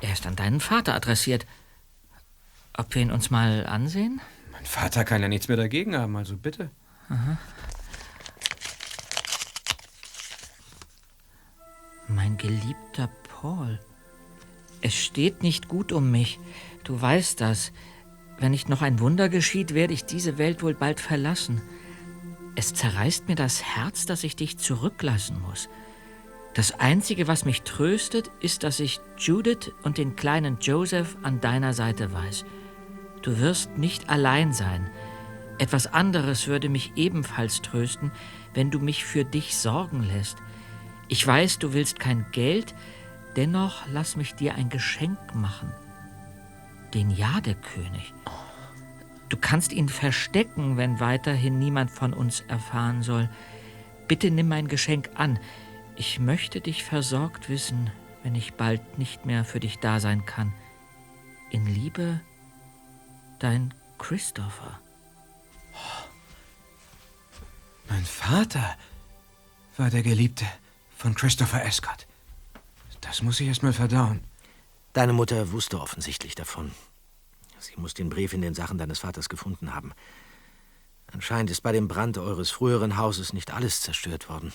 [0.00, 1.46] Er ist an deinen Vater adressiert.
[2.76, 4.20] Ob wir ihn uns mal ansehen?
[4.52, 6.70] Mein Vater kann ja nichts mehr dagegen haben, also bitte.
[7.08, 7.38] Aha.
[12.08, 13.78] Mein geliebter Paul.
[14.80, 16.40] Es steht nicht gut um mich.
[16.84, 17.72] Du weißt das.
[18.40, 21.60] Wenn nicht noch ein Wunder geschieht, werde ich diese Welt wohl bald verlassen.
[22.56, 25.68] Es zerreißt mir das Herz, dass ich dich zurücklassen muss.
[26.54, 31.74] Das Einzige, was mich tröstet, ist, dass ich Judith und den kleinen Joseph an deiner
[31.74, 32.44] Seite weiß.
[33.22, 34.90] Du wirst nicht allein sein.
[35.58, 38.10] Etwas anderes würde mich ebenfalls trösten,
[38.54, 40.38] wenn du mich für dich sorgen lässt.
[41.08, 42.74] Ich weiß, du willst kein Geld,
[43.36, 45.70] dennoch lass mich dir ein Geschenk machen.
[46.94, 48.12] Den Jadekönig.
[49.28, 53.28] Du kannst ihn verstecken, wenn weiterhin niemand von uns erfahren soll.
[54.08, 55.38] Bitte nimm mein Geschenk an.
[55.96, 57.90] Ich möchte dich versorgt wissen,
[58.22, 60.52] wenn ich bald nicht mehr für dich da sein kann.
[61.50, 62.20] In Liebe,
[63.38, 64.80] dein Christopher.
[67.88, 68.76] Mein Vater
[69.76, 70.46] war der Geliebte
[70.96, 72.06] von Christopher Escott.
[73.00, 74.20] Das muss ich erst mal verdauen.
[74.92, 76.72] Deine Mutter wusste offensichtlich davon.
[77.58, 79.92] Sie muss den Brief in den Sachen deines Vaters gefunden haben.
[81.12, 84.52] Anscheinend ist bei dem Brand eures früheren Hauses nicht alles zerstört worden.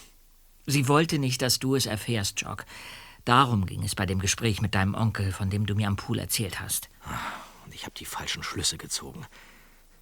[0.66, 2.66] Sie wollte nicht, dass du es erfährst, Jock.
[3.24, 6.20] Darum ging es bei dem Gespräch mit deinem Onkel, von dem du mir am Pool
[6.20, 6.90] erzählt hast.
[7.66, 9.26] Und ich habe die falschen Schlüsse gezogen.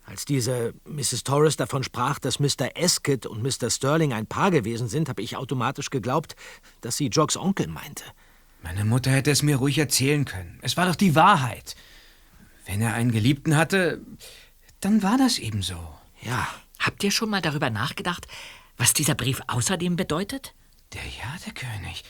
[0.06, 1.24] Als diese Mrs.
[1.24, 2.76] Torres davon sprach, dass Mr.
[2.76, 3.70] Escott und Mr.
[3.70, 6.36] Sterling ein Paar gewesen sind, habe ich automatisch geglaubt,
[6.82, 8.04] dass sie Jocks Onkel meinte.
[8.64, 10.58] Meine Mutter hätte es mir ruhig erzählen können.
[10.62, 11.76] Es war doch die Wahrheit.
[12.66, 14.02] Wenn er einen Geliebten hatte,
[14.80, 15.78] dann war das eben so.
[16.22, 16.48] Ja.
[16.80, 18.26] Habt ihr schon mal darüber nachgedacht,
[18.78, 20.54] was dieser Brief außerdem bedeutet?
[20.94, 22.04] Der Jadekönig.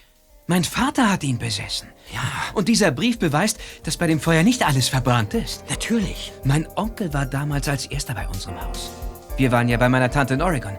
[0.45, 1.89] Mein Vater hat ihn besessen.
[2.13, 2.21] Ja.
[2.53, 5.67] Und dieser Brief beweist, dass bei dem Feuer nicht alles verbrannt ist.
[5.69, 6.33] Natürlich.
[6.43, 8.91] Mein Onkel war damals als erster bei unserem Haus.
[9.37, 10.77] Wir waren ja bei meiner Tante in Oregon.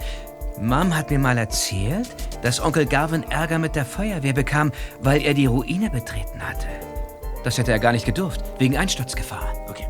[0.60, 5.34] Mom hat mir mal erzählt, dass Onkel Garvin Ärger mit der Feuerwehr bekam, weil er
[5.34, 6.68] die Ruine betreten hatte.
[7.42, 9.52] Das hätte er gar nicht gedurft, wegen Einsturzgefahr.
[9.68, 9.86] Okay.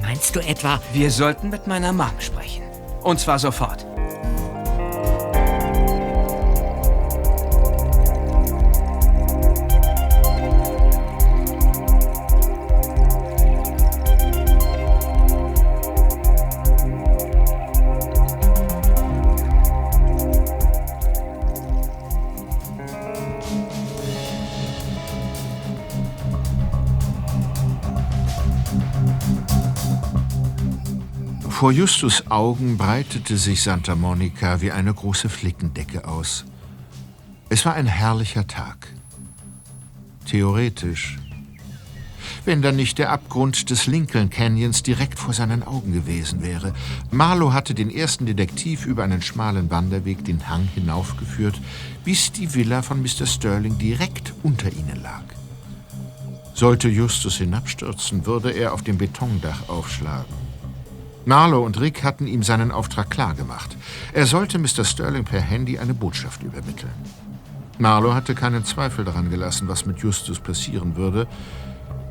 [0.00, 0.80] Meinst du etwa...
[0.92, 2.62] Wir sollten mit meiner Mom sprechen.
[3.02, 3.86] Und zwar sofort.
[31.62, 36.44] Vor Justus Augen breitete sich Santa Monica wie eine große Flickendecke aus.
[37.50, 38.88] Es war ein herrlicher Tag.
[40.26, 41.20] Theoretisch.
[42.44, 46.74] Wenn da nicht der Abgrund des Lincoln Canyons direkt vor seinen Augen gewesen wäre.
[47.12, 51.60] Marlow hatte den ersten Detektiv über einen schmalen Wanderweg den Hang hinaufgeführt,
[52.04, 53.24] bis die Villa von Mr.
[53.24, 55.22] Sterling direkt unter ihnen lag.
[56.54, 60.41] Sollte Justus hinabstürzen, würde er auf dem Betondach aufschlagen.
[61.24, 63.76] Marlow und Rick hatten ihm seinen Auftrag klargemacht.
[64.12, 64.84] Er sollte Mr.
[64.84, 66.92] Sterling per Handy eine Botschaft übermitteln.
[67.78, 71.26] Marlow hatte keinen Zweifel daran gelassen, was mit Justus passieren würde,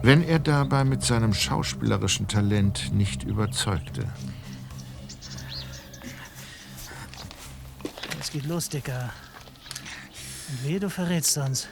[0.02, 4.06] wenn er dabei mit seinem schauspielerischen Talent nicht überzeugte.
[8.20, 9.12] Es geht los, Dicker.
[10.50, 11.68] Und wehe, du verrätst uns.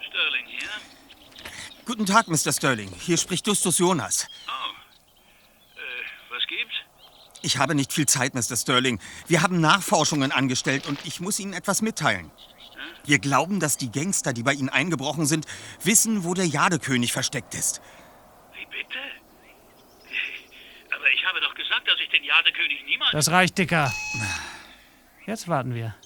[0.00, 0.68] Sterling hier?
[1.84, 2.52] Guten Tag, Mr.
[2.52, 2.92] Sterling.
[3.00, 4.28] Hier spricht Justus Jonas.
[4.46, 4.50] Oh.
[5.76, 5.80] Äh,
[6.30, 6.74] was gibt's?
[7.42, 8.56] Ich habe nicht viel Zeit, Mr.
[8.56, 9.00] Sterling.
[9.26, 12.30] Wir haben Nachforschungen angestellt und ich muss Ihnen etwas mitteilen.
[13.04, 15.46] Wir glauben, dass die Gangster, die bei Ihnen eingebrochen sind,
[15.82, 17.82] wissen, wo der Jadekönig versteckt ist.
[18.54, 18.98] Wie bitte?
[20.94, 23.10] Aber ich habe doch gesagt, dass ich den Jadekönig niemals...
[23.10, 23.92] Das reicht, Dicker.
[25.26, 25.96] Jetzt warten wir.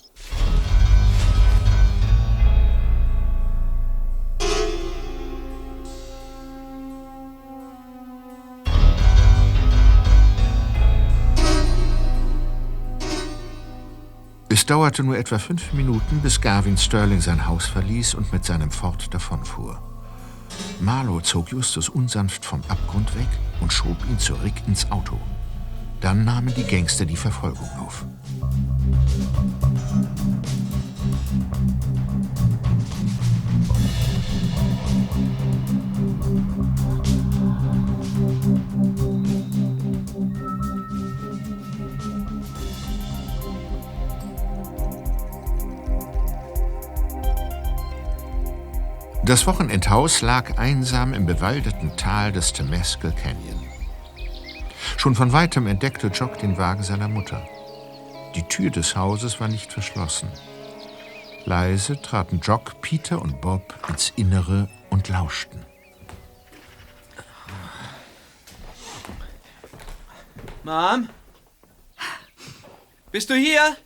[14.67, 18.73] Es dauerte nur etwa fünf Minuten, bis Garvin Sterling sein Haus verließ und mit seinem
[18.73, 19.81] Ford davonfuhr.
[20.81, 23.29] Marlow zog Justus unsanft vom Abgrund weg
[23.61, 25.21] und schob ihn zurück ins Auto.
[26.01, 28.07] Dann nahmen die Gangster die Verfolgung auf.
[49.27, 53.61] Das Wochenendhaus lag einsam im bewaldeten Tal des Temescal Canyon.
[54.97, 57.45] Schon von weitem entdeckte Jock den Wagen seiner Mutter.
[58.37, 60.29] Die Tür des Hauses war nicht verschlossen.
[61.45, 65.66] Leise traten Jock, Peter und Bob ins Innere und lauschten.
[70.62, 71.09] Mom?
[73.11, 73.77] Bist du hier?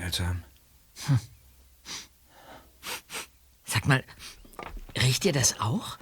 [0.00, 0.42] Seltsam.
[3.64, 4.02] Sag mal,
[4.96, 5.98] riecht ihr das auch?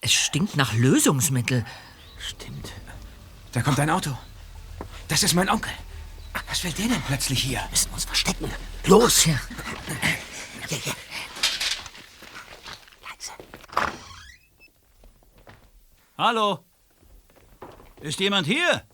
[0.00, 1.64] Es stinkt nach Lösungsmittel.
[2.16, 2.72] Stimmt.
[3.50, 4.16] Da kommt ein Auto.
[5.08, 5.72] Das ist mein Onkel.
[6.48, 7.58] Was will der denn plötzlich hier?
[7.58, 8.48] Wir müssen uns verstecken.
[8.86, 9.24] Los!
[9.24, 9.40] Ja.
[10.70, 10.92] Ja, ja.
[16.16, 16.64] Hallo?
[18.00, 18.86] Ist jemand hier?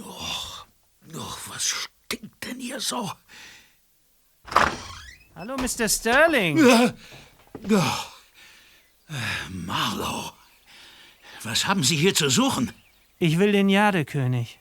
[0.00, 0.37] Och,
[1.16, 3.10] och, was stinkt denn hier so?
[5.34, 5.88] Hallo, Mr.
[5.88, 6.58] Sterling.
[6.58, 6.92] Ja.
[7.68, 8.12] Ja.
[9.08, 10.32] Äh, Marlow,
[11.42, 12.72] was haben Sie hier zu suchen?
[13.18, 14.58] Ich will den Jadekönig.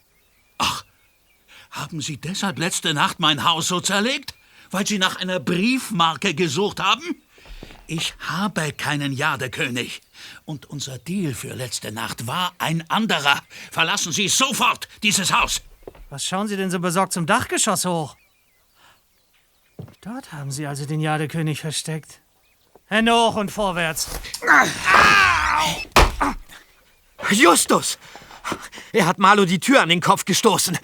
[1.77, 4.33] Haben Sie deshalb letzte Nacht mein Haus so zerlegt?
[4.71, 7.21] Weil Sie nach einer Briefmarke gesucht haben?
[7.85, 10.01] Ich habe keinen Jadekönig.
[10.45, 13.43] Und unser Deal für letzte Nacht war ein anderer.
[13.71, 15.61] Verlassen Sie sofort dieses Haus.
[16.09, 18.15] Was schauen Sie denn so besorgt zum Dachgeschoss hoch?
[20.01, 22.21] Dort haben Sie also den Jadekönig versteckt.
[22.85, 24.07] Hände hoch und vorwärts.
[27.31, 27.97] Justus!
[28.93, 30.77] Er hat Marlo die Tür an den Kopf gestoßen.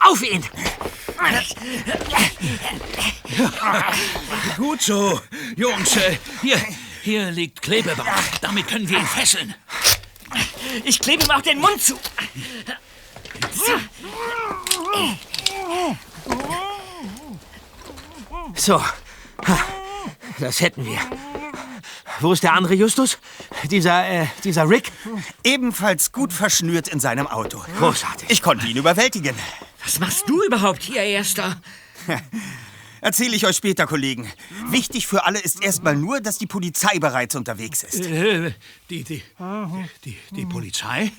[0.00, 0.42] Auf ihn!
[4.56, 5.20] Gut so,
[5.56, 5.96] Jungs.
[5.96, 6.58] äh, Hier,
[7.02, 8.08] hier liegt Klebeband.
[8.40, 9.54] Damit können wir ihn fesseln.
[10.84, 11.98] Ich klebe ihm auch den Mund zu.
[13.52, 13.72] So,
[20.52, 20.98] das hätten wir.
[22.20, 23.18] Wo ist der andere Justus?
[23.70, 24.92] Dieser, äh, dieser Rick?
[25.44, 27.62] Ebenfalls gut verschnürt in seinem Auto.
[27.78, 28.30] Großartig.
[28.30, 29.34] Ich konnte ihn überwältigen.
[29.82, 31.56] Was machst du überhaupt hier, Erster?
[33.02, 34.30] Erzähle ich euch später, Kollegen.
[34.70, 38.00] Wichtig für alle ist erstmal nur, dass die Polizei bereits unterwegs ist.
[38.06, 38.54] Äh,
[38.88, 39.22] Die, die,
[40.04, 41.10] die, die Polizei?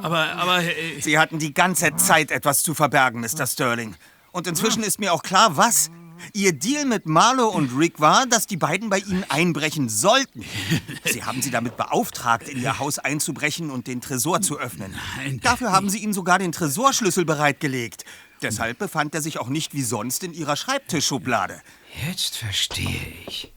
[0.00, 0.64] Aber, aber...
[0.64, 3.46] äh, Sie hatten die ganze Zeit etwas zu verbergen, Mr.
[3.46, 3.96] Sterling.
[4.32, 5.90] Und inzwischen ist mir auch klar, was.
[6.32, 10.44] Ihr Deal mit Marlowe und Rick war, dass die beiden bei Ihnen einbrechen sollten.
[11.04, 14.94] Sie haben sie damit beauftragt, in Ihr Haus einzubrechen und den Tresor zu öffnen.
[15.42, 18.04] Dafür haben Sie ihm sogar den Tresorschlüssel bereitgelegt.
[18.42, 21.60] Deshalb befand er sich auch nicht wie sonst in Ihrer Schreibtischschublade.
[22.06, 23.52] Jetzt verstehe ich.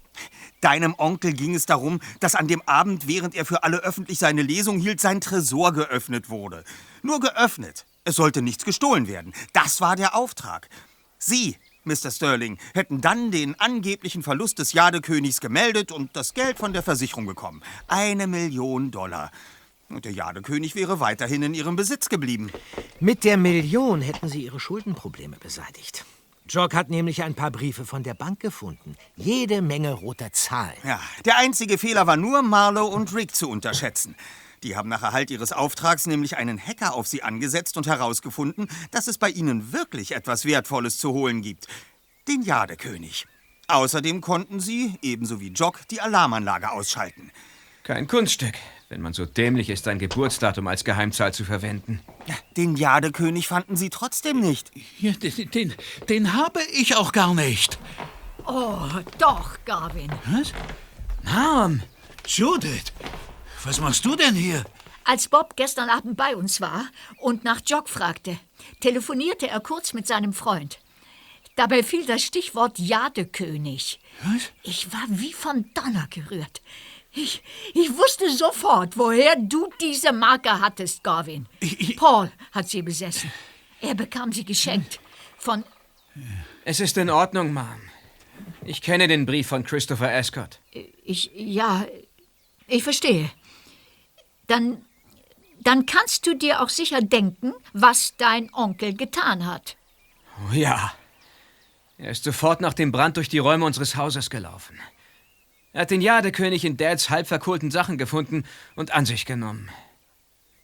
[0.60, 4.42] Deinem Onkel ging es darum, dass an dem Abend, während er für alle öffentlich seine
[4.42, 6.64] Lesung hielt, sein Tresor geöffnet wurde.
[7.02, 7.86] Nur geöffnet.
[8.06, 9.34] Es sollte nichts gestohlen werden.
[9.54, 10.70] Das war der Auftrag.
[11.18, 12.12] Sie, Mr.
[12.12, 17.26] Sterling, hätten dann den angeblichen Verlust des Jadekönigs gemeldet und das Geld von der Versicherung
[17.26, 17.62] bekommen.
[17.88, 19.32] Eine Million Dollar.
[19.96, 22.52] Und der Jadekönig wäre weiterhin in ihrem Besitz geblieben.
[23.00, 26.06] Mit der Million hätten sie ihre Schuldenprobleme beseitigt.
[26.50, 28.98] Jock hat nämlich ein paar Briefe von der Bank gefunden.
[29.16, 30.76] Jede Menge roter Zahlen.
[30.84, 34.16] Ja, der einzige Fehler war nur, Marlowe und Rick zu unterschätzen.
[34.64, 39.08] Die haben nach Erhalt ihres Auftrags nämlich einen Hacker auf sie angesetzt und herausgefunden, dass
[39.08, 41.68] es bei ihnen wirklich etwas Wertvolles zu holen gibt.
[42.28, 43.26] Den Jadekönig.
[43.68, 47.32] Außerdem konnten sie, ebenso wie Jock, die Alarmanlage ausschalten.
[47.84, 48.54] Kein Kunststück,
[48.94, 52.00] wenn man so dämlich ist, ein Geburtsdatum als Geheimzahl zu verwenden.
[52.56, 54.70] Den Jadekönig fanden sie trotzdem nicht.
[55.00, 55.74] Ja, den, den,
[56.10, 57.80] den habe ich auch gar nicht.
[58.46, 58.78] Oh,
[59.18, 60.12] doch, Garvin.
[60.28, 60.54] Was?
[61.24, 61.82] Mom,
[62.28, 62.94] Judith,
[63.64, 64.64] was machst du denn hier?
[65.06, 66.86] Als Bob gestern Abend bei uns war
[67.18, 68.38] und nach Jock fragte,
[68.80, 70.80] telefonierte er kurz mit seinem Freund.
[71.56, 74.00] Dabei fiel das Stichwort Jadekönig.
[74.24, 74.52] Was?
[74.62, 76.62] Ich war wie von Donner gerührt.
[77.16, 77.44] Ich,
[77.74, 81.46] ich wusste sofort, woher du diese Marke hattest, Garvin.
[81.96, 83.32] Paul hat sie besessen.
[83.82, 85.00] Er bekam sie geschenkt.
[85.38, 85.64] Von.
[86.66, 87.82] Es ist in Ordnung, Mom.
[88.66, 90.60] Ich kenne den Brief von Christopher Ascot.
[91.04, 91.32] Ich.
[91.36, 91.86] Ja.
[92.68, 93.30] Ich verstehe.
[94.48, 94.86] dann,
[95.60, 99.76] dann kannst du dir auch sicher denken, was dein Onkel getan hat.
[100.50, 100.94] Oh ja.
[101.98, 104.80] Er ist sofort nach dem Brand durch die Räume unseres Hauses gelaufen.
[105.74, 108.46] Er hat den Jadekönig in Dads halb verkohlten Sachen gefunden
[108.76, 109.70] und an sich genommen.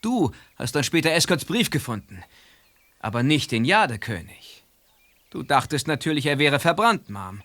[0.02, 2.24] Du hast dann später Escorts Brief gefunden,
[3.00, 4.64] aber nicht den Jadekönig.
[5.32, 7.42] Du dachtest natürlich, er wäre verbrannt, Mom.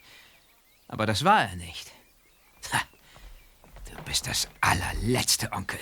[0.89, 1.91] Aber das war er nicht.
[2.73, 2.81] Ha,
[3.91, 5.81] du bist das allerletzte Onkel.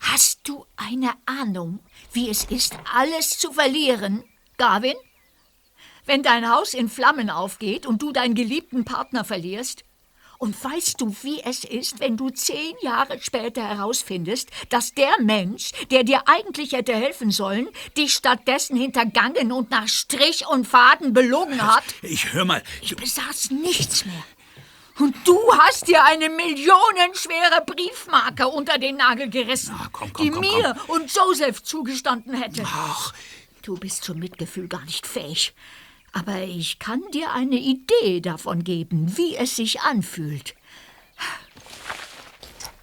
[0.00, 1.78] Hast du eine Ahnung,
[2.12, 4.24] wie es ist, alles zu verlieren,
[4.56, 4.96] Garvin?
[6.04, 9.84] Wenn dein Haus in Flammen aufgeht und du deinen geliebten Partner verlierst?
[10.42, 15.72] Und weißt du, wie es ist, wenn du zehn Jahre später herausfindest, dass der Mensch,
[15.90, 17.68] der dir eigentlich hätte helfen sollen,
[17.98, 21.84] dich stattdessen hintergangen und nach Strich und Faden belogen hat?
[22.00, 22.62] Ich hör mal.
[22.80, 24.24] Ich besaß nichts mehr.
[24.98, 30.40] Und du hast dir eine millionenschwere Briefmarke unter den Nagel gerissen, komm, komm, die komm,
[30.40, 32.62] mir und Joseph zugestanden hätte.
[32.64, 33.12] Ach.
[33.60, 35.52] Du bist zum Mitgefühl gar nicht fähig.
[36.12, 40.54] Aber ich kann dir eine Idee davon geben, wie es sich anfühlt.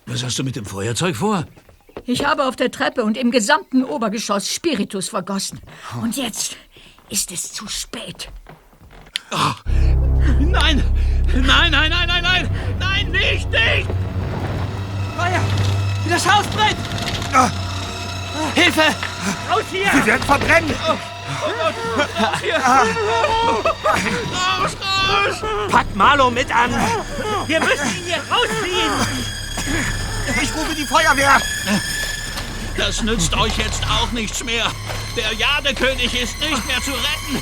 [0.06, 1.46] Was hast du mit dem Feuerzeug vor?
[2.06, 5.60] Ich habe auf der Treppe und im gesamten Obergeschoss Spiritus vergossen.
[6.02, 6.56] Und jetzt
[7.10, 8.30] ist es zu spät.
[10.40, 10.84] Nein!
[11.36, 12.50] Nein, nein, nein, nein, nein!
[12.80, 13.88] Nein, nicht, nicht!
[15.18, 15.44] Feuer!
[16.10, 16.78] Das Haus brennt!
[18.56, 18.96] Hilfe!
[19.50, 19.92] Raus hier!
[19.94, 20.70] Wir werden verbrennen!
[20.70, 21.17] Hier!
[24.58, 25.44] Raus, raus!
[25.72, 26.72] Pack Marlow mit an!
[27.48, 28.92] Wir müssen ihn hier rausziehen!
[30.42, 31.40] Ich rufe die Feuerwehr!
[32.78, 34.72] Das nützt euch jetzt auch nichts mehr.
[35.16, 37.42] Der Jadekönig ist nicht mehr zu retten.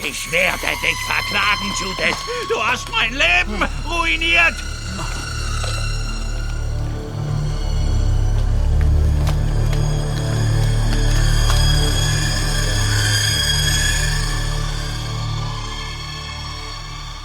[0.00, 2.16] Ich, ich werde dich verklagen, Judith.
[2.48, 4.56] Du hast mein Leben ruiniert.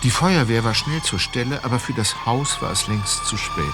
[0.05, 3.73] Die Feuerwehr war schnell zur Stelle, aber für das Haus war es längst zu spät.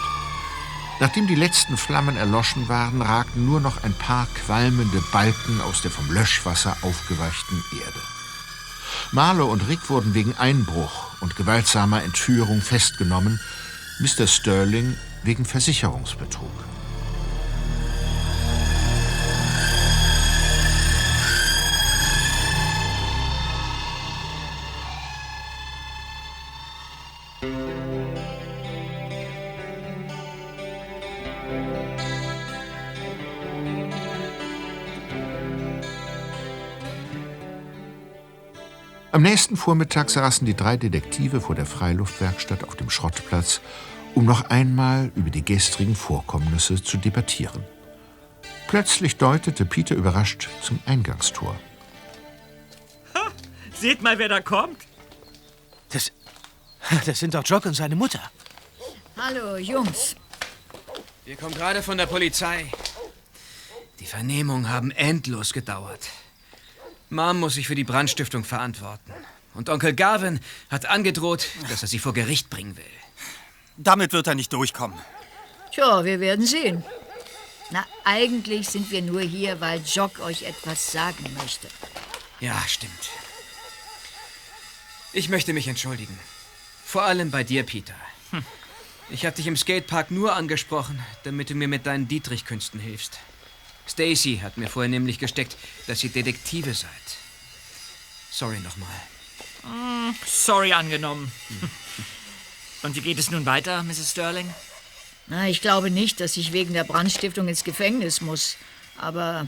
[1.01, 5.91] Nachdem die letzten Flammen erloschen waren, ragten nur noch ein paar qualmende Balken aus der
[5.91, 7.99] vom Löschwasser aufgeweichten Erde.
[9.11, 13.41] Marlow und Rick wurden wegen Einbruch und gewaltsamer Entführung festgenommen,
[13.99, 14.25] Mr.
[14.25, 16.70] Sterling wegen Versicherungsbetrug.
[39.13, 43.59] Am nächsten Vormittag saßen die drei Detektive vor der Freiluftwerkstatt auf dem Schrottplatz,
[44.15, 47.63] um noch einmal über die gestrigen Vorkommnisse zu debattieren.
[48.67, 51.59] Plötzlich deutete Peter überrascht zum Eingangstor.
[53.73, 54.77] Seht mal, wer da kommt.
[55.89, 56.11] Das,
[57.05, 58.21] das sind doch Jock und seine Mutter.
[59.17, 60.15] Hallo, Jungs.
[61.25, 62.71] Wir kommen gerade von der Polizei.
[63.99, 66.07] Die Vernehmungen haben endlos gedauert.
[67.11, 69.11] Mom muss sich für die Brandstiftung verantworten.
[69.53, 70.39] Und Onkel Garvin
[70.69, 72.85] hat angedroht, dass er sie vor Gericht bringen will.
[73.75, 74.97] Damit wird er nicht durchkommen.
[75.73, 76.85] Tja, wir werden sehen.
[77.69, 81.67] Na, eigentlich sind wir nur hier, weil Jock euch etwas sagen möchte.
[82.39, 83.09] Ja, stimmt.
[85.11, 86.17] Ich möchte mich entschuldigen.
[86.85, 87.95] Vor allem bei dir, Peter.
[89.09, 93.19] Ich habe dich im Skatepark nur angesprochen, damit du mir mit deinen Dietrich-Künsten hilfst.
[93.87, 96.89] Stacy hat mir vorher nämlich gesteckt, dass ihr Detektive seid.
[98.31, 98.89] Sorry nochmal.
[99.63, 101.31] Mm, sorry angenommen.
[102.83, 104.11] Und wie geht es nun weiter, Mrs.
[104.11, 104.51] Sterling?
[105.27, 108.57] Na, ich glaube nicht, dass ich wegen der Brandstiftung ins Gefängnis muss.
[108.97, 109.47] Aber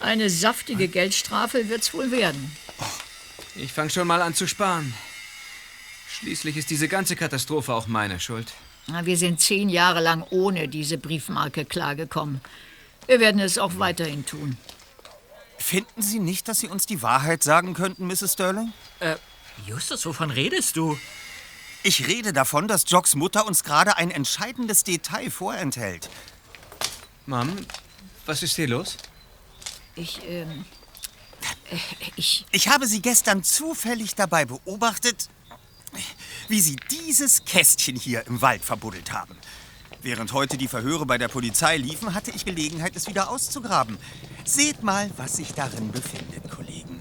[0.00, 2.56] eine saftige Geldstrafe wird's wohl werden.
[3.54, 4.92] Ich fange schon mal an zu sparen.
[6.08, 8.52] Schließlich ist diese ganze Katastrophe auch meine Schuld.
[8.88, 12.40] Na, wir sind zehn Jahre lang ohne diese Briefmarke klargekommen.
[13.06, 14.56] Wir werden es auch weiterhin tun.
[15.58, 18.32] Finden Sie nicht, dass Sie uns die Wahrheit sagen könnten, Mrs.
[18.34, 18.72] Sterling?
[19.00, 19.16] Äh,
[19.66, 20.98] Justus, wovon redest du?
[21.84, 26.08] Ich rede davon, dass Jocks Mutter uns gerade ein entscheidendes Detail vorenthält.
[27.26, 27.56] Mom,
[28.26, 28.96] was ist hier los?
[29.94, 30.64] Ich, ähm.
[31.70, 31.76] äh,
[32.16, 32.46] Ich.
[32.50, 35.28] Ich habe Sie gestern zufällig dabei beobachtet,
[36.48, 39.36] wie Sie dieses Kästchen hier im Wald verbuddelt haben.
[40.02, 43.98] Während heute die Verhöre bei der Polizei liefen, hatte ich Gelegenheit, es wieder auszugraben.
[44.44, 47.00] Seht mal, was sich darin befindet, Kollegen.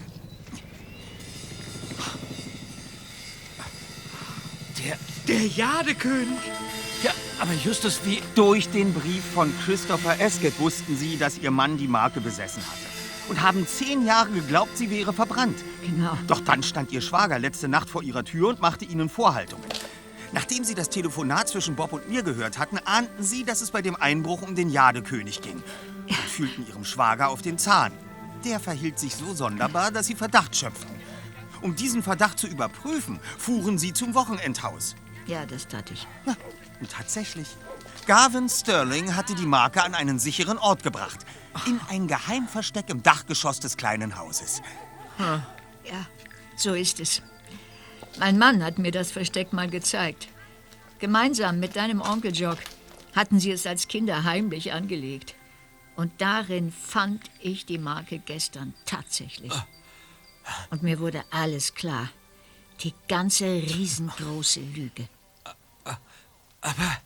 [4.78, 4.98] Der,
[5.28, 6.38] der Jadekönig.
[7.02, 8.22] Ja, aber Justus, wie...
[8.36, 13.30] Durch den Brief von Christopher Esket wussten sie, dass ihr Mann die Marke besessen hatte.
[13.30, 15.58] Und haben zehn Jahre geglaubt, sie wäre verbrannt.
[15.84, 16.16] Genau.
[16.28, 19.64] Doch dann stand ihr Schwager letzte Nacht vor ihrer Tür und machte ihnen Vorhaltungen.
[20.34, 23.82] Nachdem sie das Telefonat zwischen Bob und mir gehört hatten, ahnten sie, dass es bei
[23.82, 25.62] dem Einbruch um den Jadekönig ging.
[26.08, 27.92] Und fühlten ihrem Schwager auf den Zahn.
[28.46, 30.96] Der verhielt sich so sonderbar, dass sie Verdacht schöpften.
[31.62, 34.96] Um diesen Verdacht zu überprüfen, fuhren sie zum Wochenendhaus.
[35.28, 36.08] Ja, das tat ich.
[36.26, 36.36] Ja,
[36.80, 37.48] und tatsächlich.
[38.08, 41.20] Garvin Sterling hatte die Marke an einen sicheren Ort gebracht.
[41.68, 44.62] In ein Geheimversteck im Dachgeschoss des kleinen Hauses.
[45.20, 45.44] Ja,
[46.56, 47.22] so ist es.
[48.20, 50.28] Mein Mann hat mir das Versteck mal gezeigt.
[51.00, 52.60] Gemeinsam mit deinem Onkel Jock
[53.16, 55.36] hatten sie es als Kinder heimlich angelegt.
[55.96, 59.54] Und darin fand ich die Marke gestern tatsächlich.
[60.70, 62.10] Und mir wurde alles klar.
[62.82, 65.08] Die ganze riesengroße Lüge.
[66.62, 66.98] Aber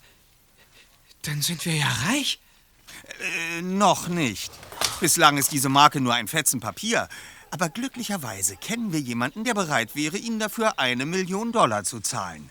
[1.24, 2.40] dann sind wir ja reich.
[3.20, 4.52] Äh, noch nicht.
[5.00, 7.10] Bislang ist diese Marke nur ein Fetzen Papier.
[7.56, 12.50] Aber glücklicherweise kennen wir jemanden, der bereit wäre, Ihnen dafür eine Million Dollar zu zahlen.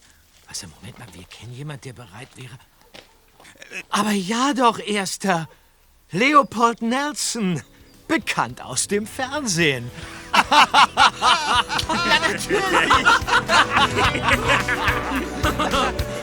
[0.49, 2.59] Was, im Moment mal, wir kennen jemanden, der bereit wäre...
[3.91, 5.47] Aber ja doch, Erster.
[6.11, 7.63] Leopold Nelson.
[8.09, 9.91] Bekannt aus dem Fernsehen.
[10.33, 10.79] ja,
[12.27, 13.07] natürlich.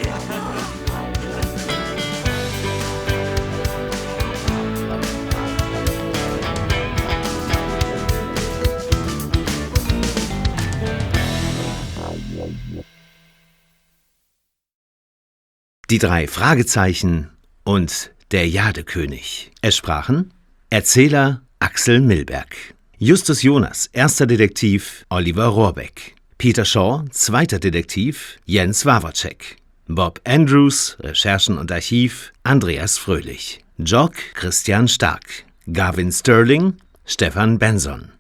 [15.91, 17.31] Die drei Fragezeichen
[17.65, 19.51] und der Jadekönig.
[19.61, 20.34] Es sprachen
[20.69, 22.55] Erzähler Axel Milberg,
[22.97, 29.57] Justus Jonas, erster Detektiv Oliver Rohrbeck, Peter Shaw, zweiter Detektiv Jens Wawacek,
[29.89, 35.43] Bob Andrews, Recherchen und Archiv Andreas Fröhlich, Jock Christian Stark,
[35.73, 38.13] Gavin Sterling Stefan Benson,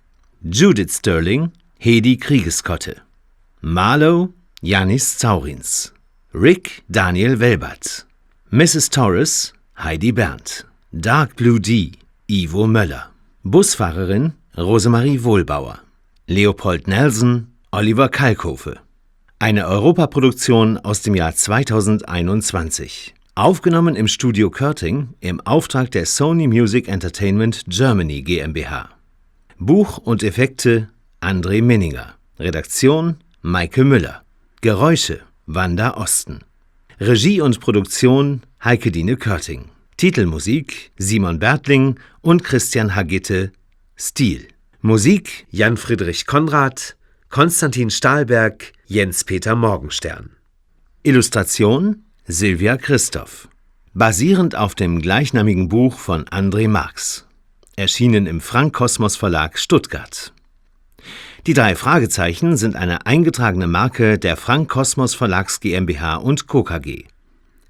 [0.43, 2.97] Judith Sterling Hedi Kriegeskotte,
[3.61, 5.93] Marlow Janis Zaurins,
[6.33, 8.05] Rick Daniel Welbert,
[8.51, 8.89] Mrs.
[8.89, 11.91] Torres Heidi Berndt, Dark Blue D
[12.29, 13.09] Ivo Möller,
[13.43, 15.79] Busfahrerin Rosemarie Wohlbauer,
[16.27, 18.79] Leopold Nelson Oliver Kalkofe.
[19.39, 23.13] Eine Europaproduktion aus dem Jahr 2021.
[23.35, 28.87] Aufgenommen im Studio Körting im Auftrag der Sony Music Entertainment Germany GmbH.
[29.59, 30.87] Buch und Effekte
[31.19, 32.15] André Minninger.
[32.39, 34.23] Redaktion Maike Müller.
[34.61, 35.19] Geräusche
[35.53, 36.39] Wanda Osten.
[36.99, 39.65] Regie und Produktion Heike Dine Körting.
[39.97, 43.51] Titelmusik Simon Bertling und Christian Hagitte
[43.97, 44.47] Stil.
[44.81, 46.95] Musik Jan Friedrich Konrad,
[47.29, 50.31] Konstantin Stahlberg, Jens-Peter Morgenstern.
[51.03, 53.49] Illustration Silvia Christoph.
[53.93, 57.27] Basierend auf dem gleichnamigen Buch von André Marx.
[57.75, 60.33] Erschienen im Frank Kosmos Verlag Stuttgart.
[61.47, 66.63] Die drei Fragezeichen sind eine eingetragene Marke der Frank Kosmos Verlags GmbH und Co.
[66.63, 67.05] KG.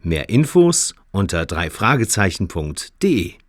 [0.02, 3.40] Mehr Infos unter dreifragezeichen.de